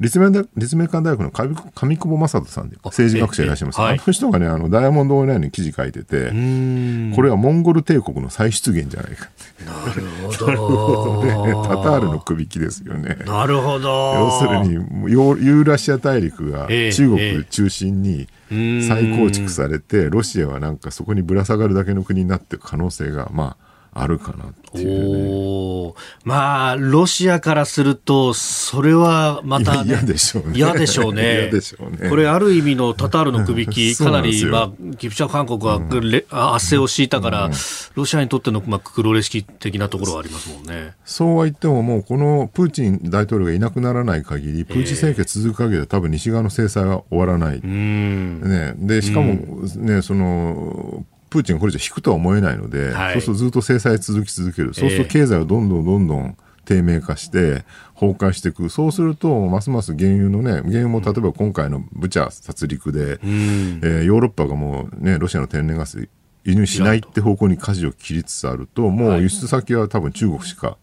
[0.00, 3.80] 立命大立命館大学の上上久保正人さんで政治学者いらっしゃいます。
[3.80, 7.12] ええはいあの人がね、あの、ダイヤモンドオンラインに記事書いてて、うん。
[7.14, 9.64] これはモンゴル帝国の再出現じゃないかって。
[9.64, 11.62] なるほねど。
[11.66, 13.18] タタールの首輝ですよね。
[13.26, 14.14] なるほど。
[14.14, 23.67] 要するにユーラシア大陸がええ中国中心にえ再構築されて、ロシアはなんかそこにぶら下がるだけの国になっていく可能性がまあ
[24.00, 25.94] あるかなっていうね。
[26.24, 31.40] まあ、ロシアからすると、それはまた、ね、いや嫌でしょうね嫌でしょうね。
[31.42, 37.50] 嫌でしょうねこれ、ある意味のタタールの首輝、そかなり、まあ、ギプチャ韓国はレ、あ圧政を敷いたから、
[37.94, 40.94] ロシアにとっての、まあ、黒歴史的なところはありますもんね。
[41.04, 47.56] そうは言ってももうこのプーチン大統領がいなくならない限り、プーチン政権続く限りは多分西側の制裁は終わらない。
[47.58, 48.40] うん。
[48.42, 49.34] ね、でしかも、
[49.76, 53.12] ねそのプーチンがこれ以上引くとは思えないので、はい。
[53.14, 57.64] そうするとずっと制裁続き続ける、そうすると経済はどんどんどんどん低迷化して、
[57.94, 63.80] 崩壊していく、そうすると、ますます原油のね、原油も例えば今回のブチャ殺戮で、うん。
[63.82, 66.08] えーヨーロッパがもうね、ロシアの天然ガス
[66.44, 70.76] 輸入しないって方向に舵を切りつつあると、もう輸出先は多分中国しか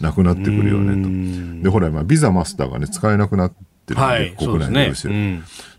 [0.00, 1.64] なくなってくるよねと。
[1.64, 3.52] で、ほら、今、ビザマスターがね、使えなくなっ
[3.86, 5.10] ってるんで、はい、国内のロシア。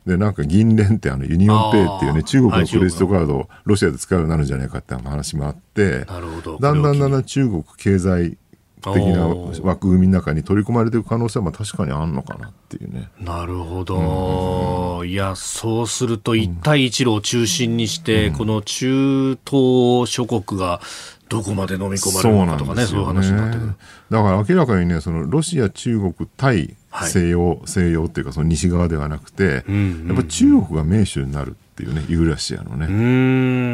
[0.08, 6.58] で、なんか銀連ってあの UnionPay っていうね、中国のクレジットカードをロシアで使うようになるんじゃないかって話もあって、なるほど。
[6.60, 8.38] だんだんだんだん中国経済
[8.82, 9.28] 的な
[9.64, 13.10] 枠組みの中に取り込まれていく可能性は確かにあるのかなっていうね。
[13.20, 20.80] なるほど、うん、いやそうすると一帯一路を中心にして、うん、この中東諸国が
[21.30, 23.74] どこまで飲み込まれるのかとかね、そう、ね,、いう話になってくる。
[24.10, 26.76] だから明らかにね、そのロシア、中国、対
[27.06, 32.86] 西洋、はい、西洋っていうかその西側ではなくて、うんうん、やっぱ中国が盟主になるっていうね、ユーラシアのね、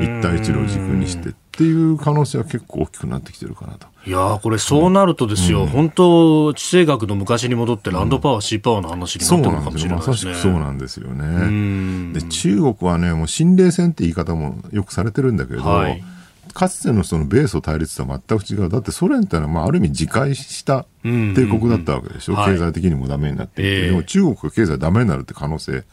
[0.04, 3.88] 一帯一路を軸にしてっていう可能性は結構大きくなってきてるかなと。
[4.06, 10.34] いやこれそうなるとですよ、うん、本当、地政学の昔に戻ってランドパワー、うん、シーパワーの話になってるのかもしれないですね。
[10.34, 12.14] そうなんですよね。
[12.14, 16.04] で、中国はね、もう侵略戦って言い方もよくされてるんだけど、はい
[16.54, 18.70] かつてのその米ソ対立とは全く違う。
[18.70, 22.34] だってソ連ってのは、まあ、ある意味自壊した帝国だったわけでしょ。
[22.34, 25.84] うんうんうん、経済的にもダメになってはい、でも中国が経済ダメになるって可能性、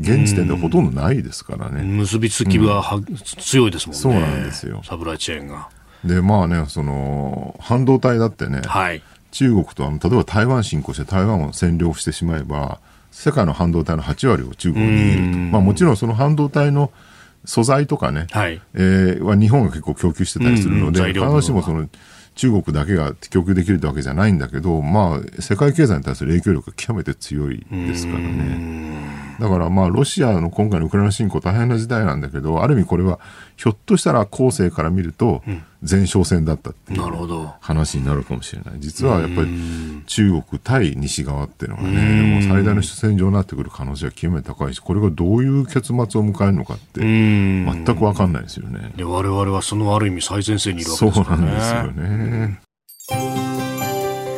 [0.00, 1.82] 現時点でほとんどないですからね。
[1.82, 4.00] 結びつきはは、うん、強いですもんね。
[4.00, 4.80] そうなんですよ。
[4.84, 5.68] サプライチェーンが。
[6.04, 9.02] で、まあね、その、半導体だってね、はい、
[9.32, 12.78] 中国とあの、例えば台湾侵攻して台湾を占領してしまえば、
[13.10, 15.38] 世界の半導体の8割を中国に握ると。
[15.52, 16.90] まあもちろんその半導体の
[17.46, 21.88] 素材とかね、はい、えー、は日本が結構供給してたりするので、必ずしもその
[22.34, 29.06] 中国だけが供給できるわけじゃないんだけど、まあ、世界経済に対する影響力が極めて強いですからね。
[29.40, 33.20] だからまあ、ロシアの今回のウクライナ侵攻大変な時代なんだけど、ある意味これは、
[33.56, 35.42] ひょっとしたら後世から見ると、
[35.82, 37.02] 前哨戦だったっていう
[37.60, 38.74] 話になるかもしれない。
[38.78, 39.48] 実はやっぱり
[40.06, 48.92] 中国対西側っていうのがね、もう最大の主戦場になってくる可能性は極めて高いし、これがどういう結末を迎えるのかって、全く分かんないですよね。
[48.96, 51.46] で我々はそのある意味最前線にいるわけですからね。
[51.46, 53.46] そうなんですよね。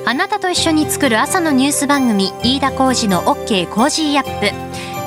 [0.07, 4.98] あなたと一緒に作る朝のニュース番組飯田浩二の OK コージーアップ